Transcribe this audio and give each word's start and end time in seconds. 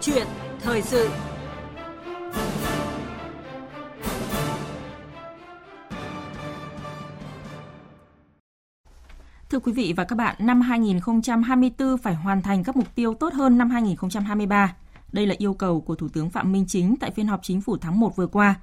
chuyện 0.00 0.26
thời 0.60 0.82
sự 0.82 1.08
Thưa 9.50 9.58
quý 9.58 9.72
vị 9.72 9.94
và 9.96 10.04
các 10.04 10.16
bạn, 10.16 10.36
năm 10.38 10.60
2024 10.60 11.98
phải 11.98 12.14
hoàn 12.14 12.42
thành 12.42 12.64
các 12.64 12.76
mục 12.76 12.94
tiêu 12.94 13.14
tốt 13.14 13.32
hơn 13.32 13.58
năm 13.58 13.70
2023. 13.70 14.76
Đây 15.12 15.26
là 15.26 15.34
yêu 15.38 15.54
cầu 15.54 15.80
của 15.80 15.94
Thủ 15.94 16.08
tướng 16.08 16.30
Phạm 16.30 16.52
Minh 16.52 16.64
Chính 16.68 16.96
tại 17.00 17.10
phiên 17.10 17.26
họp 17.26 17.40
chính 17.42 17.60
phủ 17.60 17.76
tháng 17.76 18.00
1 18.00 18.16
vừa 18.16 18.26
qua. 18.26 18.54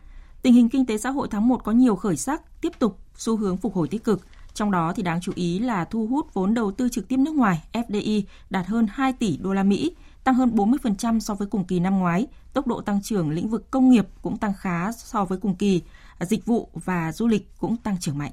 Tình 0.41 0.53
hình 0.53 0.69
kinh 0.69 0.85
tế 0.85 0.97
xã 0.97 1.09
hội 1.09 1.27
tháng 1.31 1.47
1 1.47 1.63
có 1.63 1.71
nhiều 1.71 1.95
khởi 1.95 2.17
sắc, 2.17 2.61
tiếp 2.61 2.71
tục 2.79 2.99
xu 3.15 3.37
hướng 3.37 3.57
phục 3.57 3.73
hồi 3.73 3.87
tích 3.87 4.03
cực. 4.03 4.27
Trong 4.53 4.71
đó 4.71 4.93
thì 4.95 5.03
đáng 5.03 5.21
chú 5.21 5.31
ý 5.35 5.59
là 5.59 5.85
thu 5.85 6.07
hút 6.07 6.33
vốn 6.33 6.53
đầu 6.53 6.71
tư 6.71 6.89
trực 6.89 7.07
tiếp 7.07 7.17
nước 7.17 7.35
ngoài 7.35 7.63
FDI 7.73 8.23
đạt 8.49 8.67
hơn 8.67 8.87
2 8.91 9.13
tỷ 9.13 9.37
đô 9.37 9.53
la 9.53 9.63
Mỹ, 9.63 9.95
tăng 10.27 10.35
hơn 10.35 10.55
40% 10.55 11.19
so 11.19 11.33
với 11.33 11.47
cùng 11.47 11.65
kỳ 11.65 11.79
năm 11.79 11.99
ngoái. 11.99 12.27
Tốc 12.53 12.67
độ 12.67 12.81
tăng 12.81 13.01
trưởng 13.01 13.29
lĩnh 13.29 13.49
vực 13.49 13.71
công 13.71 13.89
nghiệp 13.89 14.07
cũng 14.21 14.37
tăng 14.37 14.53
khá 14.59 14.91
so 14.91 15.25
với 15.25 15.37
cùng 15.37 15.55
kỳ, 15.55 15.81
dịch 16.19 16.45
vụ 16.45 16.69
và 16.73 17.11
du 17.11 17.27
lịch 17.27 17.51
cũng 17.59 17.77
tăng 17.77 17.99
trưởng 17.99 18.17
mạnh. 18.17 18.31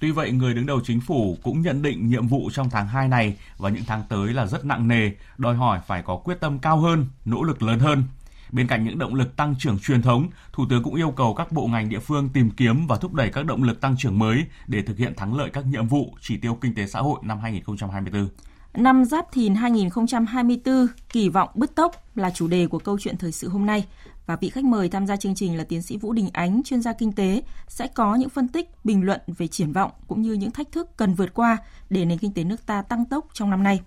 Tuy 0.00 0.10
vậy, 0.10 0.32
người 0.32 0.54
đứng 0.54 0.66
đầu 0.66 0.80
chính 0.84 1.00
phủ 1.00 1.36
cũng 1.42 1.60
nhận 1.60 1.82
định 1.82 2.08
nhiệm 2.08 2.28
vụ 2.28 2.50
trong 2.52 2.70
tháng 2.70 2.88
2 2.88 3.08
này 3.08 3.36
và 3.58 3.70
những 3.70 3.82
tháng 3.86 4.02
tới 4.08 4.32
là 4.32 4.46
rất 4.46 4.64
nặng 4.64 4.88
nề, 4.88 5.10
đòi 5.38 5.54
hỏi 5.54 5.80
phải 5.86 6.02
có 6.02 6.16
quyết 6.16 6.40
tâm 6.40 6.58
cao 6.58 6.78
hơn, 6.80 7.06
nỗ 7.24 7.42
lực 7.42 7.62
lớn 7.62 7.78
hơn. 7.78 8.04
Bên 8.52 8.66
cạnh 8.66 8.84
những 8.84 8.98
động 8.98 9.14
lực 9.14 9.36
tăng 9.36 9.54
trưởng 9.58 9.78
truyền 9.78 10.02
thống, 10.02 10.28
Thủ 10.52 10.66
tướng 10.70 10.82
cũng 10.82 10.94
yêu 10.94 11.10
cầu 11.10 11.34
các 11.34 11.52
bộ 11.52 11.66
ngành 11.66 11.88
địa 11.88 11.98
phương 11.98 12.28
tìm 12.28 12.50
kiếm 12.50 12.86
và 12.86 12.96
thúc 12.96 13.14
đẩy 13.14 13.30
các 13.30 13.46
động 13.46 13.62
lực 13.62 13.80
tăng 13.80 13.96
trưởng 13.98 14.18
mới 14.18 14.44
để 14.66 14.82
thực 14.82 14.98
hiện 14.98 15.14
thắng 15.16 15.34
lợi 15.34 15.50
các 15.52 15.66
nhiệm 15.66 15.88
vụ, 15.88 16.14
chỉ 16.20 16.36
tiêu 16.36 16.58
kinh 16.60 16.74
tế 16.74 16.86
xã 16.86 17.00
hội 17.00 17.18
năm 17.22 17.38
2024. 17.40 18.28
Năm 18.74 19.04
Giáp 19.04 19.32
Thìn 19.32 19.54
2024, 19.54 20.86
kỳ 21.08 21.28
vọng 21.28 21.48
bứt 21.54 21.74
tốc 21.74 22.04
là 22.14 22.30
chủ 22.30 22.48
đề 22.48 22.66
của 22.66 22.78
câu 22.78 22.98
chuyện 22.98 23.16
thời 23.16 23.32
sự 23.32 23.48
hôm 23.48 23.66
nay 23.66 23.86
và 24.26 24.36
vị 24.36 24.48
khách 24.48 24.64
mời 24.64 24.88
tham 24.88 25.06
gia 25.06 25.16
chương 25.16 25.34
trình 25.34 25.58
là 25.58 25.64
tiến 25.64 25.82
sĩ 25.82 25.96
Vũ 25.96 26.12
Đình 26.12 26.28
Ánh, 26.32 26.62
chuyên 26.64 26.82
gia 26.82 26.92
kinh 26.92 27.12
tế, 27.12 27.42
sẽ 27.68 27.86
có 27.86 28.14
những 28.14 28.28
phân 28.28 28.48
tích, 28.48 28.70
bình 28.84 29.04
luận 29.04 29.20
về 29.26 29.46
triển 29.46 29.72
vọng 29.72 29.90
cũng 30.08 30.22
như 30.22 30.32
những 30.32 30.50
thách 30.50 30.72
thức 30.72 30.96
cần 30.96 31.14
vượt 31.14 31.34
qua 31.34 31.56
để 31.90 32.04
nền 32.04 32.18
kinh 32.18 32.32
tế 32.32 32.44
nước 32.44 32.66
ta 32.66 32.82
tăng 32.82 33.04
tốc 33.04 33.26
trong 33.32 33.50
năm 33.50 33.62
nay. 33.62 33.80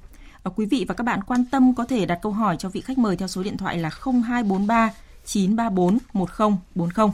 Và 0.43 0.51
quý 0.55 0.65
vị 0.65 0.85
và 0.87 0.93
các 0.93 1.03
bạn 1.03 1.23
quan 1.23 1.45
tâm 1.45 1.75
có 1.75 1.85
thể 1.85 2.05
đặt 2.05 2.19
câu 2.21 2.31
hỏi 2.31 2.55
cho 2.59 2.69
vị 2.69 2.81
khách 2.81 2.97
mời 2.97 3.17
theo 3.17 3.27
số 3.27 3.43
điện 3.43 3.57
thoại 3.57 3.77
là 3.77 3.89
0243 4.23 4.91
934 5.25 5.97
1040. 6.13 7.07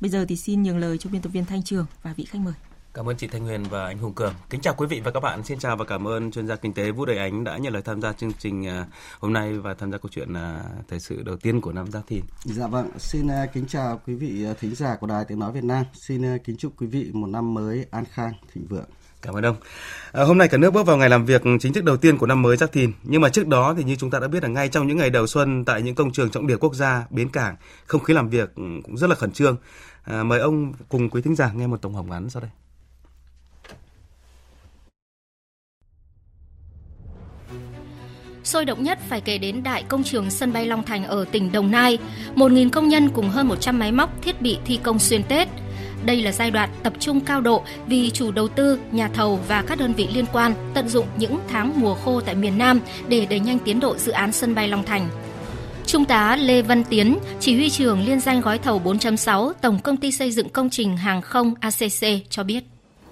Bây 0.00 0.10
giờ 0.10 0.24
thì 0.28 0.36
xin 0.36 0.62
nhường 0.62 0.78
lời 0.78 0.98
cho 0.98 1.10
biên 1.10 1.22
tập 1.22 1.30
viên 1.30 1.44
Thanh 1.44 1.62
Trường 1.62 1.86
và 2.02 2.12
vị 2.12 2.24
khách 2.24 2.40
mời. 2.40 2.54
Cảm 2.96 3.08
ơn 3.08 3.16
chị 3.16 3.26
Thanh 3.26 3.44
Huyền 3.44 3.62
và 3.70 3.84
anh 3.84 3.98
Hùng 3.98 4.12
Cường. 4.12 4.34
Kính 4.50 4.60
chào 4.60 4.74
quý 4.74 4.86
vị 4.86 5.00
và 5.04 5.10
các 5.10 5.20
bạn. 5.20 5.44
Xin 5.44 5.58
chào 5.58 5.76
và 5.76 5.84
cảm 5.84 6.08
ơn 6.08 6.30
chuyên 6.30 6.46
gia 6.46 6.56
kinh 6.56 6.72
tế 6.72 6.90
Vũ 6.90 7.04
Đầy 7.04 7.18
Ánh 7.18 7.44
đã 7.44 7.56
nhận 7.56 7.72
lời 7.72 7.82
tham 7.82 8.02
gia 8.02 8.12
chương 8.12 8.32
trình 8.38 8.66
à, 8.66 8.86
hôm 9.20 9.32
nay 9.32 9.58
và 9.58 9.74
tham 9.74 9.92
gia 9.92 9.98
câu 9.98 10.08
chuyện 10.12 10.32
à, 10.32 10.62
thời 10.88 11.00
sự 11.00 11.22
đầu 11.22 11.36
tiên 11.36 11.60
của 11.60 11.72
năm 11.72 11.90
Giáp 11.90 12.02
Thìn. 12.06 12.22
Dạ 12.44 12.66
vâng, 12.66 12.90
xin 12.98 13.28
à, 13.28 13.46
kính 13.52 13.64
chào 13.68 14.00
quý 14.06 14.14
vị 14.14 14.46
thính 14.60 14.74
giả 14.74 14.96
của 15.00 15.06
Đài 15.06 15.24
Tiếng 15.24 15.38
Nói 15.38 15.52
Việt 15.52 15.64
Nam. 15.64 15.84
Xin 15.92 16.38
kính 16.38 16.56
chúc 16.56 16.72
quý 16.80 16.86
vị 16.86 17.10
một 17.12 17.26
năm 17.26 17.54
mới 17.54 17.86
an 17.90 18.04
khang, 18.12 18.32
thịnh 18.54 18.66
vượng. 18.66 18.88
Cảm 19.22 19.34
ơn 19.34 19.44
ông. 19.44 19.56
À, 20.12 20.24
hôm 20.24 20.38
nay 20.38 20.48
cả 20.48 20.58
nước 20.58 20.70
bước 20.70 20.86
vào 20.86 20.96
ngày 20.96 21.08
làm 21.08 21.24
việc 21.24 21.42
chính 21.60 21.72
thức 21.72 21.84
đầu 21.84 21.96
tiên 21.96 22.18
của 22.18 22.26
năm 22.26 22.42
mới 22.42 22.56
Giáp 22.56 22.72
Thìn. 22.72 22.92
Nhưng 23.02 23.20
mà 23.20 23.28
trước 23.28 23.46
đó 23.46 23.74
thì 23.76 23.84
như 23.84 23.96
chúng 23.96 24.10
ta 24.10 24.18
đã 24.18 24.28
biết 24.28 24.42
là 24.42 24.48
ngay 24.48 24.68
trong 24.68 24.86
những 24.86 24.98
ngày 24.98 25.10
đầu 25.10 25.26
xuân 25.26 25.64
tại 25.64 25.82
những 25.82 25.94
công 25.94 26.12
trường 26.12 26.30
trọng 26.30 26.46
điểm 26.46 26.58
quốc 26.58 26.74
gia, 26.74 27.06
bến 27.10 27.28
cảng, 27.28 27.56
không 27.86 28.02
khí 28.02 28.14
làm 28.14 28.28
việc 28.28 28.54
cũng 28.54 28.96
rất 28.96 29.10
là 29.10 29.16
khẩn 29.16 29.32
trương. 29.32 29.56
À, 30.04 30.22
mời 30.22 30.40
ông 30.40 30.72
cùng 30.88 31.10
quý 31.10 31.22
thính 31.22 31.36
giả 31.36 31.52
nghe 31.52 31.66
một 31.66 31.82
tổng 31.82 31.94
hợp 31.94 32.04
ngắn 32.06 32.30
sau 32.30 32.40
đây. 32.40 32.50
Sôi 38.46 38.64
động 38.64 38.82
nhất 38.82 38.98
phải 39.08 39.20
kể 39.20 39.38
đến 39.38 39.62
đại 39.62 39.82
công 39.88 40.04
trường 40.04 40.30
sân 40.30 40.52
bay 40.52 40.66
Long 40.66 40.82
Thành 40.82 41.04
ở 41.04 41.24
tỉnh 41.32 41.52
Đồng 41.52 41.70
Nai. 41.70 41.98
1.000 42.36 42.70
công 42.70 42.88
nhân 42.88 43.08
cùng 43.08 43.28
hơn 43.28 43.48
100 43.48 43.78
máy 43.78 43.92
móc 43.92 44.22
thiết 44.22 44.42
bị 44.42 44.58
thi 44.64 44.78
công 44.82 44.98
xuyên 44.98 45.22
Tết. 45.22 45.48
Đây 46.04 46.22
là 46.22 46.32
giai 46.32 46.50
đoạn 46.50 46.70
tập 46.82 46.92
trung 46.98 47.20
cao 47.20 47.40
độ 47.40 47.62
vì 47.86 48.10
chủ 48.10 48.30
đầu 48.30 48.48
tư, 48.48 48.78
nhà 48.92 49.08
thầu 49.08 49.40
và 49.48 49.62
các 49.62 49.78
đơn 49.78 49.92
vị 49.92 50.08
liên 50.14 50.24
quan 50.32 50.54
tận 50.74 50.88
dụng 50.88 51.06
những 51.16 51.38
tháng 51.48 51.80
mùa 51.80 51.94
khô 51.94 52.20
tại 52.20 52.34
miền 52.34 52.58
Nam 52.58 52.80
để 53.08 53.26
đẩy 53.30 53.40
nhanh 53.40 53.58
tiến 53.58 53.80
độ 53.80 53.96
dự 53.96 54.12
án 54.12 54.32
sân 54.32 54.54
bay 54.54 54.68
Long 54.68 54.84
Thành. 54.84 55.08
Trung 55.86 56.04
tá 56.04 56.36
Lê 56.36 56.62
Văn 56.62 56.84
Tiến, 56.84 57.18
chỉ 57.40 57.54
huy 57.54 57.70
trưởng 57.70 58.06
liên 58.06 58.20
danh 58.20 58.40
gói 58.40 58.58
thầu 58.58 58.80
4.6 58.84 59.52
Tổng 59.60 59.78
công 59.78 59.96
ty 59.96 60.12
xây 60.12 60.30
dựng 60.30 60.48
công 60.48 60.70
trình 60.70 60.96
hàng 60.96 61.22
không 61.22 61.54
ACC 61.60 62.30
cho 62.30 62.44
biết. 62.44 62.64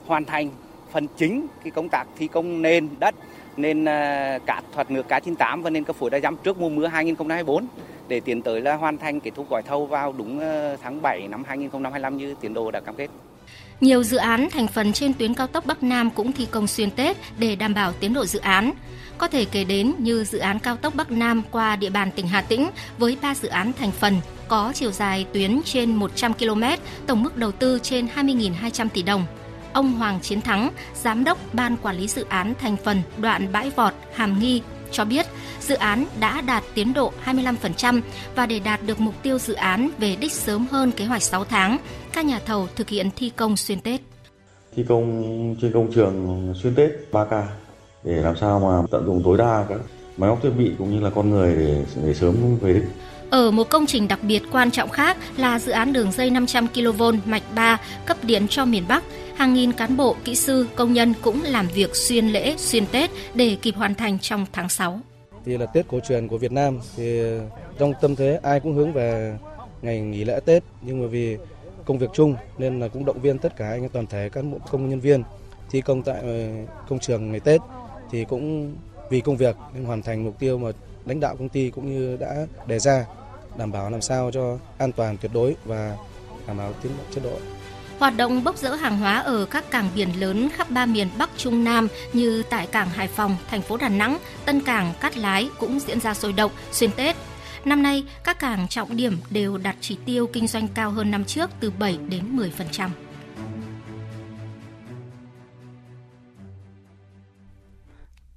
Hoàn 0.07 0.25
thành 0.25 0.51
phần 0.93 1.07
chính 1.19 1.47
cái 1.65 1.71
công 1.71 1.89
tác 1.89 2.05
thi 2.19 2.29
công 2.29 2.63
nền 2.63 2.89
đất 3.01 3.15
nên 3.57 3.85
cá 3.85 4.41
cả 4.47 4.63
thoát 4.73 4.91
nước 4.91 5.07
K98 5.09 5.63
và 5.63 5.71
nên 5.71 5.85
cấp 5.85 5.97
phối 5.97 6.11
đa 6.11 6.21
dăm 6.21 6.37
trước 6.37 6.59
mùa 6.59 6.69
mưa 6.69 6.87
2024 6.87 7.67
để 8.09 8.21
tiến 8.21 8.43
tới 8.43 8.61
là 8.61 8.75
hoàn 8.75 8.99
thành 8.99 9.21
kết 9.21 9.31
thúc 9.35 9.51
gói 9.51 9.63
thầu 9.63 9.87
vào 9.87 10.15
đúng 10.19 10.41
ờ, 10.41 10.77
tháng 10.83 11.03
7 11.03 11.29
năm 11.29 11.45
2025 11.47 12.17
như 12.17 12.35
tiến 12.41 12.55
độ 12.55 12.71
đã 12.71 12.81
cam 12.81 12.95
kết. 12.95 13.09
Nhiều 13.81 14.03
dự 14.03 14.17
án 14.17 14.49
thành 14.51 14.69
phần 14.69 14.93
trên 14.93 15.13
tuyến 15.15 15.35
cao 15.35 15.47
tốc 15.47 15.67
Bắc 15.67 15.83
Nam 15.83 16.11
cũng 16.11 16.33
thi 16.33 16.47
công 16.51 16.67
xuyên 16.67 16.91
Tết 16.91 17.17
để 17.39 17.57
đảm 17.57 17.75
bảo 17.75 17.93
tiến 17.93 18.15
độ 18.15 18.27
dự 18.27 18.39
án. 18.39 18.73
Có 19.19 19.29
thể 19.29 19.45
kể 19.45 19.65
đến 19.65 19.93
như 19.99 20.25
dự 20.25 20.39
án 20.39 20.59
cao 20.59 20.77
tốc 20.77 20.95
Bắc 20.95 21.11
Nam 21.11 21.43
qua 21.51 21.77
địa 21.77 21.91
bàn 21.91 22.11
tỉnh 22.17 22.29
Hà 22.29 22.43
Tĩnh 22.43 22.69
với 22.99 23.17
3 23.23 23.35
dự 23.35 23.49
án 23.49 23.73
thành 23.73 23.91
phần 23.91 24.21
có 24.49 24.73
chiều 24.75 24.91
dài 24.91 25.27
tuyến 25.33 25.61
trên 25.65 25.95
100 25.95 26.33
km, 26.35 26.63
tổng 27.07 27.23
mức 27.23 27.37
đầu 27.37 27.53
tư 27.53 27.79
trên 27.83 28.07
20.200 28.17 28.89
tỷ 28.89 29.03
đồng 29.03 29.27
ông 29.75 29.93
Hoàng 29.93 30.21
Chiến 30.21 30.41
Thắng, 30.41 30.71
Giám 30.95 31.25
đốc 31.25 31.39
Ban 31.53 31.77
Quản 31.77 31.97
lý 31.97 32.09
Dự 32.09 32.25
án 32.29 32.55
thành 32.61 32.77
phần 32.77 33.03
đoạn 33.19 33.53
Bãi 33.53 33.71
Vọt, 33.71 33.93
Hàm 34.15 34.39
Nghi 34.39 34.63
cho 34.93 35.05
biết 35.05 35.27
dự 35.61 35.75
án 35.75 36.07
đã 36.21 36.41
đạt 36.41 36.65
tiến 36.75 36.93
độ 36.93 37.13
25% 37.25 38.01
và 38.35 38.47
để 38.47 38.59
đạt 38.59 38.81
được 38.87 39.01
mục 39.01 39.15
tiêu 39.23 39.39
dự 39.39 39.55
án 39.55 39.91
về 39.99 40.17
đích 40.17 40.33
sớm 40.33 40.67
hơn 40.71 40.93
kế 40.93 41.05
hoạch 41.05 41.23
6 41.23 41.45
tháng, 41.45 41.79
các 42.13 42.25
nhà 42.25 42.41
thầu 42.47 42.69
thực 42.77 42.89
hiện 42.89 43.11
thi 43.17 43.31
công 43.37 43.57
xuyên 43.57 43.81
Tết. 43.81 44.01
Thi 44.77 44.85
công 44.89 45.57
trên 45.63 45.73
công 45.73 45.93
trường 45.95 46.55
xuyên 46.63 46.75
Tết 46.75 46.91
3K 47.13 47.43
để 48.05 48.13
làm 48.13 48.37
sao 48.37 48.61
mà 48.61 48.87
tận 48.91 49.07
dụng 49.07 49.23
tối 49.25 49.39
đa 49.39 49.65
các 49.69 49.79
máy 50.17 50.31
móc 50.31 50.43
thiết 50.43 50.51
bị 50.59 50.71
cũng 50.79 50.91
như 50.91 51.01
là 51.01 51.11
con 51.11 51.31
người 51.31 51.57
để 51.57 51.85
để 52.05 52.15
sớm 52.15 52.59
về 52.61 52.73
đích. 52.73 52.85
Ở 53.31 53.51
một 53.51 53.69
công 53.69 53.87
trình 53.87 54.09
đặc 54.09 54.19
biệt 54.23 54.43
quan 54.53 54.71
trọng 54.71 54.89
khác 54.89 55.17
là 55.37 55.59
dự 55.59 55.73
án 55.73 55.93
đường 55.93 56.13
dây 56.13 56.31
500 56.31 56.67
kV 56.69 57.03
mạch 57.25 57.43
3 57.55 57.81
cấp 58.07 58.17
điện 58.23 58.49
cho 58.49 58.65
miền 58.65 58.85
Bắc 58.89 59.05
hàng 59.37 59.55
nghìn 59.55 59.73
cán 59.73 59.97
bộ, 59.97 60.17
kỹ 60.25 60.35
sư, 60.35 60.67
công 60.77 60.93
nhân 60.93 61.15
cũng 61.23 61.43
làm 61.43 61.69
việc 61.75 61.97
xuyên 61.97 62.27
lễ, 62.27 62.55
xuyên 62.59 62.87
Tết 62.87 63.11
để 63.35 63.57
kịp 63.63 63.75
hoàn 63.77 63.95
thành 63.95 64.19
trong 64.19 64.47
tháng 64.53 64.69
6. 64.69 65.01
Thì 65.45 65.59
là 65.59 65.67
Tết 65.67 65.89
cổ 65.89 66.01
truyền 66.09 66.29
của 66.29 66.39
Việt 66.39 66.53
Nam 66.53 66.79
thì 66.97 67.21
trong 67.79 67.93
tâm 68.01 68.17
thế 68.17 68.41
ai 68.43 68.61
cũng 68.61 68.75
hướng 68.75 68.93
về 68.93 69.39
ngày 69.83 70.01
nghỉ 70.01 70.25
lễ 70.25 70.41
Tết 70.45 70.63
nhưng 70.83 71.03
mà 71.03 71.07
vì 71.07 71.37
công 71.85 71.99
việc 71.99 72.11
chung 72.15 72.37
nên 72.59 72.81
là 72.81 72.89
cũng 72.89 73.05
động 73.05 73.21
viên 73.21 73.39
tất 73.39 73.57
cả 73.57 73.69
anh 73.69 73.89
toàn 73.89 74.07
thể 74.07 74.29
cán 74.29 74.51
bộ 74.51 74.59
công 74.71 74.91
nhân 74.91 75.01
viên 75.01 75.23
thi 75.71 75.81
công 75.81 76.03
tại 76.03 76.17
ờ, 76.23 76.49
công 76.89 76.99
trường 76.99 77.31
ngày 77.31 77.41
Tết 77.41 77.61
thì 78.11 78.25
cũng 78.25 78.75
vì 79.11 79.21
công 79.21 79.37
việc 79.37 79.57
nên 79.75 79.85
hoàn 79.85 80.03
thành 80.03 80.25
mục 80.25 80.39
tiêu 80.39 80.59
mà 80.59 80.71
lãnh 81.07 81.21
đạo 81.21 81.37
công 81.37 81.49
ty 81.49 81.71
cũng 81.71 81.95
như 81.95 82.17
đã 82.17 82.47
đề 82.67 82.79
ra 82.79 83.07
đảm 83.57 83.73
bảo 83.73 83.91
làm 83.91 84.01
sao 84.01 84.31
cho 84.31 84.59
an 84.79 84.93
toàn 84.93 85.17
tuyệt 85.17 85.31
đối 85.35 85.57
và 85.65 85.97
đảm 86.47 86.59
bảo 86.59 86.73
tiến 86.83 86.93
độ 86.99 87.05
chất 87.15 87.25
độ. 87.25 87.39
Hoạt 87.99 88.17
động 88.17 88.45
bốc 88.45 88.59
dỡ 88.59 88.75
hàng 88.75 88.99
hóa 88.99 89.19
ở 89.19 89.45
các 89.45 89.71
cảng 89.71 89.89
biển 89.95 90.21
lớn 90.21 90.49
khắp 90.57 90.71
ba 90.71 90.87
miền 90.87 91.09
Bắc 91.19 91.31
Trung 91.37 91.65
Nam 91.65 91.89
như 92.13 92.43
tại 92.51 92.67
cảng 92.67 92.89
Hải 92.89 93.09
Phòng, 93.09 93.37
thành 93.51 93.63
phố 93.63 93.77
Đà 93.77 93.89
Nẵng, 93.89 94.19
Tân 94.45 94.61
Cảng, 94.61 94.93
Cát 95.01 95.17
Lái 95.17 95.49
cũng 95.59 95.81
diễn 95.81 96.01
ra 96.01 96.15
sôi 96.15 96.33
động 96.33 96.53
xuyên 96.73 96.91
Tết. 96.93 97.17
Năm 97.65 97.83
nay, 97.83 98.05
các 98.25 98.39
cảng 98.39 98.69
trọng 98.69 98.97
điểm 98.97 99.19
đều 99.31 99.59
đặt 99.59 99.77
chỉ 99.81 99.97
tiêu 100.07 100.27
kinh 100.27 100.47
doanh 100.47 100.69
cao 100.69 100.91
hơn 100.91 101.11
năm 101.11 101.25
trước 101.25 101.51
từ 101.61 101.71
7 101.79 101.99
đến 102.09 102.37
10%. 102.37 102.89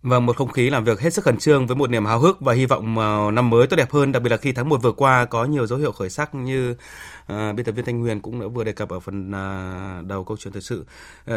Vâng, 0.07 0.25
một 0.25 0.37
không 0.37 0.51
khí 0.51 0.69
làm 0.69 0.83
việc 0.83 0.99
hết 0.99 1.13
sức 1.13 1.25
khẩn 1.25 1.37
trương 1.37 1.67
với 1.67 1.75
một 1.75 1.89
niềm 1.89 2.05
háo 2.05 2.19
hức 2.19 2.41
và 2.41 2.53
hy 2.53 2.65
vọng 2.65 2.95
năm 3.35 3.49
mới 3.49 3.67
tốt 3.67 3.75
đẹp 3.75 3.91
hơn, 3.91 4.11
đặc 4.11 4.23
biệt 4.23 4.29
là 4.29 4.37
khi 4.37 4.51
tháng 4.51 4.69
1 4.69 4.81
vừa 4.83 4.91
qua 4.91 5.25
có 5.25 5.45
nhiều 5.45 5.67
dấu 5.67 5.79
hiệu 5.79 5.91
khởi 5.91 6.09
sắc 6.09 6.35
như 6.35 6.71
uh, 6.71 6.75
biên 7.27 7.65
tập 7.65 7.71
viên 7.71 7.85
Thanh 7.85 8.01
Huyền 8.01 8.21
cũng 8.21 8.39
đã 8.41 8.47
vừa 8.47 8.63
đề 8.63 8.71
cập 8.71 8.89
ở 8.89 8.99
phần 8.99 9.29
uh, 9.29 10.05
đầu 10.05 10.23
câu 10.23 10.37
chuyện 10.37 10.53
thời 10.53 10.61
sự. 10.61 10.85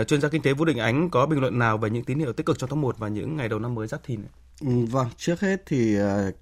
Uh, 0.00 0.08
chuyên 0.08 0.20
gia 0.20 0.28
kinh 0.28 0.42
tế 0.42 0.52
Vũ 0.52 0.64
Đình 0.64 0.78
Ánh 0.78 1.10
có 1.10 1.26
bình 1.26 1.40
luận 1.40 1.58
nào 1.58 1.78
về 1.78 1.90
những 1.90 2.04
tín 2.04 2.18
hiệu 2.18 2.32
tích 2.32 2.46
cực 2.46 2.58
trong 2.58 2.70
tháng 2.70 2.80
1 2.80 2.98
và 2.98 3.08
những 3.08 3.36
ngày 3.36 3.48
đầu 3.48 3.58
năm 3.58 3.74
mới 3.74 3.86
Giáp 3.86 4.04
Thìn? 4.04 4.20
Ừ, 4.60 4.86
vâng, 4.90 5.08
trước 5.16 5.40
hết 5.40 5.62
thì 5.66 5.96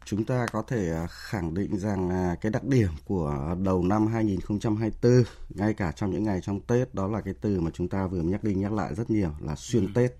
chúng 0.04 0.24
ta 0.24 0.46
có 0.52 0.62
thể 0.62 1.06
khẳng 1.10 1.54
định 1.54 1.78
rằng 1.78 2.10
cái 2.40 2.52
đặc 2.52 2.64
điểm 2.64 2.88
của 3.04 3.56
đầu 3.64 3.82
năm 3.82 4.06
2024 4.06 5.22
ngay 5.48 5.74
cả 5.74 5.92
trong 5.92 6.10
những 6.10 6.24
ngày 6.24 6.40
trong 6.42 6.60
Tết 6.60 6.94
đó 6.94 7.06
là 7.06 7.20
cái 7.20 7.34
từ 7.40 7.60
mà 7.60 7.70
chúng 7.74 7.88
ta 7.88 8.06
vừa 8.06 8.22
nhắc 8.22 8.44
đi 8.44 8.54
nhắc 8.54 8.72
lại 8.72 8.94
rất 8.94 9.10
nhiều 9.10 9.30
là 9.40 9.54
xuyên 9.56 9.86
ừ. 9.86 9.90
Tết. 9.94 10.12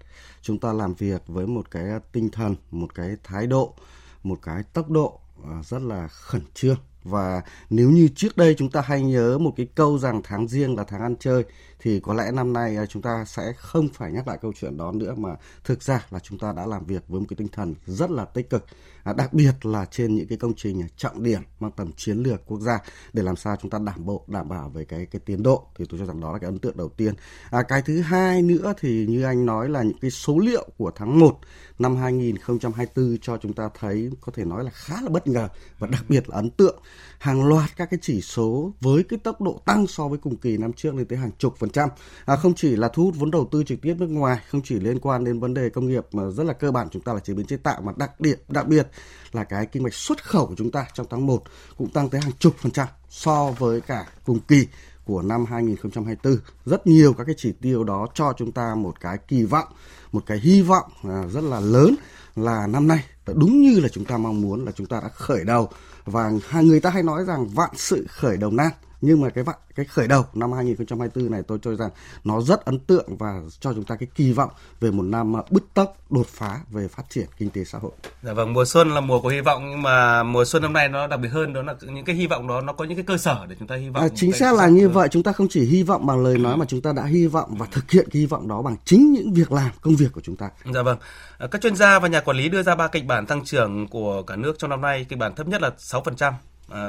Chúng 0.42 0.58
ta 0.58 0.72
làm 0.72 0.94
việc 0.94 1.22
với 1.26 1.46
một 1.46 1.70
cái 1.70 1.84
tinh 2.12 2.30
thần, 2.30 2.56
một 2.70 2.94
cái 2.94 3.16
thái 3.24 3.46
độ, 3.46 3.74
một 4.22 4.38
cái 4.42 4.62
tốc 4.62 4.90
độ 4.90 5.20
rất 5.64 5.82
là 5.82 6.08
khẩn 6.08 6.42
trương 6.54 6.78
và 7.08 7.42
nếu 7.70 7.90
như 7.90 8.08
trước 8.14 8.36
đây 8.36 8.54
chúng 8.58 8.70
ta 8.70 8.80
hay 8.80 9.02
nhớ 9.02 9.38
một 9.38 9.52
cái 9.56 9.66
câu 9.74 9.98
rằng 9.98 10.20
tháng 10.24 10.48
riêng 10.48 10.76
là 10.76 10.84
tháng 10.84 11.00
ăn 11.00 11.16
chơi 11.20 11.44
thì 11.80 12.00
có 12.00 12.14
lẽ 12.14 12.30
năm 12.32 12.52
nay 12.52 12.76
à, 12.76 12.86
chúng 12.86 13.02
ta 13.02 13.24
sẽ 13.24 13.52
không 13.56 13.88
phải 13.88 14.12
nhắc 14.12 14.28
lại 14.28 14.38
câu 14.42 14.52
chuyện 14.60 14.76
đó 14.76 14.92
nữa 14.92 15.14
mà 15.16 15.30
thực 15.64 15.82
ra 15.82 16.06
là 16.10 16.18
chúng 16.18 16.38
ta 16.38 16.52
đã 16.52 16.66
làm 16.66 16.86
việc 16.86 17.08
với 17.08 17.20
một 17.20 17.26
cái 17.28 17.36
tinh 17.36 17.48
thần 17.48 17.74
rất 17.86 18.10
là 18.10 18.24
tích 18.24 18.50
cực. 18.50 18.64
À, 19.04 19.12
đặc 19.12 19.32
biệt 19.32 19.66
là 19.66 19.84
trên 19.84 20.14
những 20.14 20.28
cái 20.28 20.38
công 20.38 20.54
trình 20.56 20.82
trọng 20.96 21.22
điểm 21.22 21.42
mang 21.60 21.70
tầm 21.70 21.92
chiến 21.96 22.16
lược 22.16 22.46
quốc 22.46 22.60
gia 22.60 22.78
để 23.12 23.22
làm 23.22 23.36
sao 23.36 23.56
chúng 23.62 23.70
ta 23.70 23.78
đảm 23.78 24.04
bộ 24.04 24.24
đảm 24.26 24.48
bảo 24.48 24.68
về 24.68 24.84
cái 24.84 25.06
cái 25.06 25.20
tiến 25.24 25.42
độ 25.42 25.66
thì 25.78 25.84
tôi 25.88 26.00
cho 26.00 26.06
rằng 26.06 26.20
đó 26.20 26.32
là 26.32 26.38
cái 26.38 26.48
ấn 26.48 26.58
tượng 26.58 26.76
đầu 26.76 26.88
tiên. 26.88 27.14
À, 27.50 27.62
cái 27.62 27.82
thứ 27.82 28.00
hai 28.00 28.42
nữa 28.42 28.72
thì 28.80 29.06
như 29.06 29.22
anh 29.22 29.46
nói 29.46 29.68
là 29.68 29.82
những 29.82 29.98
cái 30.00 30.10
số 30.10 30.38
liệu 30.38 30.68
của 30.76 30.90
tháng 30.94 31.18
1 31.18 31.38
năm 31.78 31.96
2024 31.96 33.18
cho 33.22 33.36
chúng 33.36 33.52
ta 33.52 33.70
thấy 33.78 34.10
có 34.20 34.32
thể 34.32 34.44
nói 34.44 34.64
là 34.64 34.70
khá 34.70 34.94
là 35.02 35.08
bất 35.08 35.26
ngờ 35.26 35.48
và 35.78 35.86
đặc 35.86 36.04
biệt 36.08 36.28
là 36.28 36.36
ấn 36.36 36.50
tượng 36.50 36.82
hàng 37.18 37.48
loạt 37.48 37.76
các 37.76 37.90
cái 37.90 37.98
chỉ 38.02 38.20
số 38.20 38.72
với 38.80 39.02
cái 39.02 39.18
tốc 39.18 39.40
độ 39.40 39.62
tăng 39.64 39.86
so 39.86 40.08
với 40.08 40.18
cùng 40.18 40.36
kỳ 40.36 40.56
năm 40.56 40.72
trước 40.72 40.94
lên 40.94 41.06
tới 41.06 41.18
hàng 41.18 41.30
chục 41.38 41.54
phần 41.58 41.70
trăm 41.70 41.88
à, 42.24 42.36
không 42.36 42.54
chỉ 42.54 42.76
là 42.76 42.88
thu 42.88 43.04
hút 43.04 43.14
vốn 43.16 43.30
đầu 43.30 43.48
tư 43.50 43.64
trực 43.64 43.80
tiếp 43.80 43.94
nước 43.98 44.06
ngoài 44.06 44.40
không 44.50 44.60
chỉ 44.64 44.80
liên 44.80 44.98
quan 45.00 45.24
đến 45.24 45.40
vấn 45.40 45.54
đề 45.54 45.70
công 45.70 45.88
nghiệp 45.88 46.06
mà 46.12 46.22
rất 46.30 46.44
là 46.44 46.52
cơ 46.52 46.70
bản 46.70 46.88
chúng 46.90 47.02
ta 47.02 47.12
là 47.12 47.20
chế 47.20 47.34
biến 47.34 47.46
chế 47.46 47.56
tạo 47.56 47.80
mà 47.80 47.92
đặc 47.96 48.20
biệt 48.20 48.44
đặc 48.48 48.66
biệt 48.68 48.88
là 49.32 49.44
cái 49.44 49.66
kinh 49.66 49.82
mạch 49.82 49.94
xuất 49.94 50.24
khẩu 50.24 50.46
của 50.46 50.54
chúng 50.56 50.70
ta 50.70 50.86
trong 50.94 51.06
tháng 51.10 51.26
1 51.26 51.42
cũng 51.76 51.90
tăng 51.90 52.08
tới 52.08 52.20
hàng 52.20 52.32
chục 52.38 52.54
phần 52.58 52.72
trăm 52.72 52.88
so 53.08 53.54
với 53.58 53.80
cả 53.80 54.06
cùng 54.24 54.40
kỳ 54.40 54.66
của 55.04 55.22
năm 55.22 55.44
2024. 55.44 56.36
Rất 56.66 56.86
nhiều 56.86 57.12
các 57.12 57.24
cái 57.24 57.34
chỉ 57.38 57.52
tiêu 57.52 57.84
đó 57.84 58.06
cho 58.14 58.32
chúng 58.36 58.52
ta 58.52 58.74
một 58.74 59.00
cái 59.00 59.18
kỳ 59.28 59.44
vọng, 59.44 59.68
một 60.12 60.22
cái 60.26 60.38
hy 60.38 60.62
vọng 60.62 60.90
à, 61.02 61.22
rất 61.32 61.44
là 61.44 61.60
lớn 61.60 61.94
là 62.36 62.66
năm 62.66 62.88
nay 62.88 63.04
đúng 63.34 63.60
như 63.60 63.80
là 63.80 63.88
chúng 63.88 64.04
ta 64.04 64.18
mong 64.18 64.40
muốn 64.40 64.64
là 64.64 64.72
chúng 64.72 64.86
ta 64.86 65.00
đã 65.00 65.08
khởi 65.08 65.44
đầu 65.44 65.68
và 66.08 66.32
người 66.62 66.80
ta 66.80 66.90
hay 66.90 67.02
nói 67.02 67.24
rằng 67.24 67.48
vạn 67.48 67.70
sự 67.74 68.06
khởi 68.10 68.36
đầu 68.36 68.50
nan 68.50 68.70
nhưng 69.00 69.20
mà 69.20 69.28
cái 69.30 69.44
cái 69.74 69.86
khởi 69.86 70.08
đầu 70.08 70.24
năm 70.34 70.52
2024 70.52 71.30
này 71.30 71.42
tôi 71.48 71.58
cho 71.62 71.74
rằng 71.74 71.90
nó 72.24 72.40
rất 72.40 72.64
ấn 72.64 72.78
tượng 72.78 73.16
và 73.16 73.40
cho 73.60 73.72
chúng 73.74 73.84
ta 73.84 73.96
cái 73.96 74.08
kỳ 74.14 74.32
vọng 74.32 74.50
về 74.80 74.90
một 74.90 75.02
năm 75.02 75.34
bứt 75.50 75.64
tốc 75.74 75.96
đột 76.10 76.26
phá 76.26 76.60
về 76.70 76.88
phát 76.88 77.02
triển 77.08 77.26
kinh 77.38 77.50
tế 77.50 77.64
xã 77.64 77.78
hội. 77.78 77.92
Dạ 78.22 78.32
vâng, 78.32 78.52
mùa 78.52 78.64
xuân 78.64 78.90
là 78.90 79.00
mùa 79.00 79.20
của 79.20 79.28
hy 79.28 79.40
vọng 79.40 79.70
nhưng 79.70 79.82
mà 79.82 80.22
mùa 80.22 80.44
xuân 80.44 80.62
năm 80.62 80.72
nay 80.72 80.88
nó 80.88 81.06
đặc 81.06 81.20
biệt 81.20 81.28
hơn 81.28 81.52
đó 81.52 81.62
là 81.62 81.74
những 81.80 82.04
cái 82.04 82.16
hy 82.16 82.26
vọng 82.26 82.48
đó 82.48 82.60
nó 82.60 82.72
có 82.72 82.84
những 82.84 82.96
cái 82.96 83.04
cơ 83.04 83.16
sở 83.16 83.46
để 83.48 83.56
chúng 83.58 83.68
ta 83.68 83.76
hy 83.76 83.88
vọng. 83.88 84.02
À, 84.02 84.08
chính 84.14 84.32
xác 84.32 84.54
là 84.54 84.68
như 84.68 84.88
vậy, 84.88 85.08
chúng 85.10 85.22
ta 85.22 85.32
không 85.32 85.48
chỉ 85.50 85.64
hy 85.64 85.82
vọng 85.82 86.06
bằng 86.06 86.24
lời 86.24 86.38
nói 86.38 86.56
mà 86.56 86.64
chúng 86.68 86.80
ta 86.80 86.92
đã 86.92 87.04
hy 87.04 87.26
vọng 87.26 87.54
và 87.58 87.66
thực 87.70 87.90
hiện 87.90 88.08
cái 88.12 88.20
hy 88.20 88.26
vọng 88.26 88.48
đó 88.48 88.62
bằng 88.62 88.76
chính 88.84 89.12
những 89.12 89.32
việc 89.32 89.52
làm, 89.52 89.70
công 89.80 89.96
việc 89.96 90.12
của 90.12 90.20
chúng 90.20 90.36
ta. 90.36 90.50
Dạ 90.74 90.82
vâng. 90.82 90.98
À, 91.38 91.46
các 91.46 91.60
chuyên 91.62 91.76
gia 91.76 91.98
và 91.98 92.08
nhà 92.08 92.20
quản 92.20 92.36
lý 92.36 92.48
đưa 92.48 92.62
ra 92.62 92.74
ba 92.74 92.88
kịch 92.88 93.06
bản 93.06 93.26
tăng 93.26 93.44
trưởng 93.44 93.88
của 93.88 94.22
cả 94.22 94.36
nước 94.36 94.58
trong 94.58 94.70
năm 94.70 94.80
nay, 94.80 95.06
kịch 95.08 95.18
bản 95.18 95.34
thấp 95.34 95.48
nhất 95.48 95.62
là 95.62 95.70
6% 95.78 96.32
à, 96.32 96.38